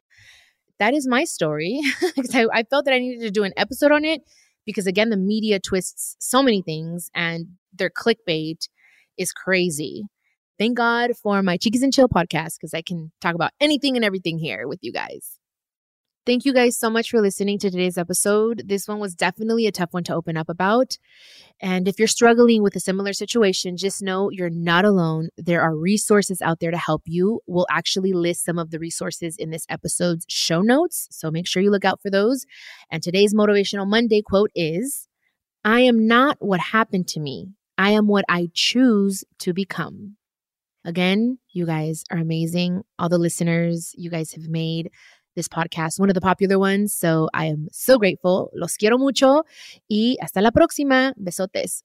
That 0.79 0.93
is 0.93 1.07
my 1.07 1.25
story. 1.25 1.79
I, 2.33 2.47
I 2.51 2.63
felt 2.63 2.85
that 2.85 2.93
I 2.93 2.99
needed 2.99 3.21
to 3.21 3.31
do 3.31 3.43
an 3.43 3.53
episode 3.55 3.91
on 3.91 4.03
it 4.03 4.21
because, 4.65 4.87
again, 4.87 5.09
the 5.09 5.17
media 5.17 5.59
twists 5.59 6.15
so 6.19 6.41
many 6.41 6.63
things 6.63 7.11
and 7.13 7.49
their 7.73 7.91
clickbait 7.91 8.67
is 9.17 9.31
crazy. 9.31 10.05
Thank 10.59 10.75
God 10.75 11.11
for 11.15 11.41
my 11.41 11.55
Chiquis 11.55 11.83
and 11.83 11.93
Chill 11.93 12.09
podcast 12.09 12.57
because 12.59 12.73
I 12.73 12.81
can 12.81 13.13
talk 13.21 13.33
about 13.33 13.51
anything 13.61 13.95
and 13.95 14.03
everything 14.03 14.37
here 14.37 14.67
with 14.67 14.79
you 14.81 14.91
guys. 14.91 15.39
Thank 16.25 16.43
you 16.43 16.53
guys 16.53 16.77
so 16.77 16.89
much 16.89 17.09
for 17.09 17.21
listening 17.21 17.59
to 17.59 17.71
today's 17.71 17.97
episode. 17.97 18.63
This 18.65 18.85
one 18.85 18.99
was 18.99 19.15
definitely 19.15 19.67
a 19.67 19.71
tough 19.71 19.93
one 19.93 20.03
to 20.03 20.13
open 20.13 20.35
up 20.35 20.49
about. 20.49 20.97
And 21.61 21.87
if 21.87 21.97
you're 21.97 22.09
struggling 22.09 22.61
with 22.61 22.75
a 22.75 22.81
similar 22.81 23.13
situation, 23.13 23.77
just 23.77 24.03
know 24.03 24.29
you're 24.29 24.49
not 24.49 24.83
alone. 24.83 25.29
There 25.37 25.61
are 25.61 25.73
resources 25.73 26.41
out 26.41 26.59
there 26.59 26.71
to 26.71 26.77
help 26.77 27.03
you. 27.05 27.39
We'll 27.47 27.65
actually 27.71 28.11
list 28.11 28.43
some 28.43 28.59
of 28.59 28.69
the 28.69 28.79
resources 28.79 29.37
in 29.37 29.51
this 29.51 29.65
episode's 29.69 30.25
show 30.27 30.61
notes. 30.61 31.07
So 31.09 31.31
make 31.31 31.47
sure 31.47 31.63
you 31.63 31.71
look 31.71 31.85
out 31.85 32.01
for 32.01 32.11
those. 32.11 32.45
And 32.91 33.01
today's 33.01 33.33
Motivational 33.33 33.87
Monday 33.87 34.21
quote 34.21 34.51
is 34.53 35.07
I 35.63 35.79
am 35.79 36.05
not 36.05 36.35
what 36.41 36.59
happened 36.59 37.07
to 37.07 37.21
me, 37.21 37.47
I 37.77 37.91
am 37.91 38.07
what 38.07 38.25
I 38.27 38.49
choose 38.53 39.23
to 39.39 39.53
become. 39.53 40.17
Again, 40.85 41.39
you 41.51 41.65
guys 41.65 42.03
are 42.11 42.17
amazing. 42.17 42.83
All 42.97 43.09
the 43.09 43.17
listeners, 43.17 43.93
you 43.97 44.09
guys 44.09 44.31
have 44.33 44.47
made 44.47 44.91
this 45.35 45.47
podcast 45.47 45.99
one 45.99 46.09
of 46.09 46.15
the 46.15 46.21
popular 46.21 46.57
ones. 46.57 46.93
So 46.93 47.29
I 47.33 47.45
am 47.45 47.67
so 47.71 47.97
grateful. 47.97 48.49
Los 48.53 48.77
quiero 48.77 48.97
mucho. 48.97 49.43
Y 49.89 50.15
hasta 50.21 50.41
la 50.41 50.51
próxima. 50.51 51.13
Besotes. 51.21 51.83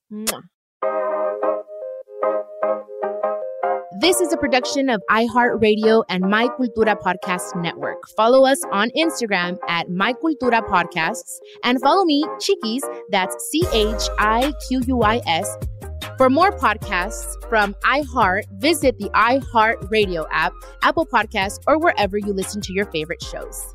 This 4.00 4.20
is 4.20 4.32
a 4.32 4.36
production 4.36 4.90
of 4.90 5.00
iHeartRadio 5.08 6.04
and 6.08 6.24
My 6.28 6.48
Cultura 6.48 6.96
Podcast 7.00 7.54
Network. 7.56 8.02
Follow 8.16 8.44
us 8.44 8.60
on 8.72 8.90
Instagram 8.90 9.56
at 9.68 9.88
My 9.88 10.12
Cultura 10.12 10.60
Podcasts 10.68 11.38
and 11.62 11.80
follow 11.80 12.04
me, 12.04 12.24
Chiquis, 12.40 12.82
that's 13.10 13.34
C 13.50 13.64
H 13.72 14.02
I 14.18 14.52
Q 14.68 14.82
U 14.88 15.02
I 15.02 15.22
S 15.26 15.48
for 16.16 16.30
more 16.30 16.52
podcasts 16.52 17.42
from 17.48 17.74
iHeart, 17.84 18.44
visit 18.60 18.98
the 18.98 19.10
iHeart 19.10 19.90
Radio 19.90 20.26
app, 20.30 20.52
Apple 20.82 21.06
Podcasts, 21.06 21.60
or 21.66 21.78
wherever 21.78 22.18
you 22.18 22.32
listen 22.32 22.60
to 22.62 22.72
your 22.72 22.86
favorite 22.86 23.22
shows. 23.22 23.74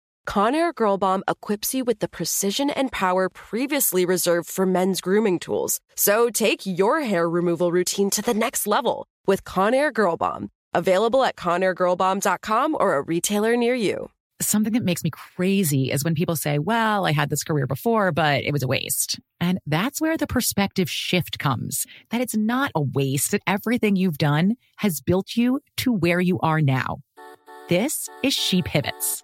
Conair 0.27 0.73
Girl 0.73 0.97
Bomb 0.97 1.23
equips 1.27 1.73
you 1.73 1.83
with 1.83 1.99
the 1.99 2.07
precision 2.07 2.69
and 2.69 2.91
power 2.91 3.27
previously 3.27 4.05
reserved 4.05 4.49
for 4.49 4.65
men's 4.65 5.01
grooming 5.01 5.39
tools. 5.39 5.79
So 5.95 6.29
take 6.29 6.65
your 6.65 7.01
hair 7.01 7.29
removal 7.29 7.71
routine 7.71 8.09
to 8.11 8.21
the 8.21 8.33
next 8.33 8.67
level 8.67 9.07
with 9.25 9.43
Conair 9.43 9.91
Girl 9.91 10.17
Bomb. 10.17 10.49
Available 10.73 11.23
at 11.23 11.35
ConairGirlBomb.com 11.35 12.77
or 12.79 12.95
a 12.95 13.01
retailer 13.01 13.57
near 13.57 13.75
you. 13.75 14.09
Something 14.39 14.73
that 14.73 14.85
makes 14.85 15.03
me 15.03 15.11
crazy 15.11 15.91
is 15.91 16.03
when 16.03 16.15
people 16.15 16.35
say, 16.35 16.57
well, 16.57 17.05
I 17.05 17.11
had 17.11 17.29
this 17.29 17.43
career 17.43 17.67
before, 17.67 18.11
but 18.11 18.43
it 18.43 18.51
was 18.51 18.63
a 18.63 18.67
waste. 18.67 19.19
And 19.39 19.59
that's 19.67 20.01
where 20.01 20.17
the 20.17 20.25
perspective 20.25 20.89
shift 20.89 21.37
comes 21.39 21.85
that 22.09 22.21
it's 22.21 22.35
not 22.35 22.71
a 22.73 22.81
waste, 22.81 23.31
that 23.31 23.41
everything 23.45 23.95
you've 23.95 24.17
done 24.17 24.55
has 24.77 25.01
built 25.01 25.35
you 25.35 25.59
to 25.77 25.91
where 25.91 26.21
you 26.21 26.39
are 26.39 26.61
now. 26.61 27.01
This 27.69 28.09
is 28.23 28.33
She 28.33 28.61
Pivots, 28.61 29.23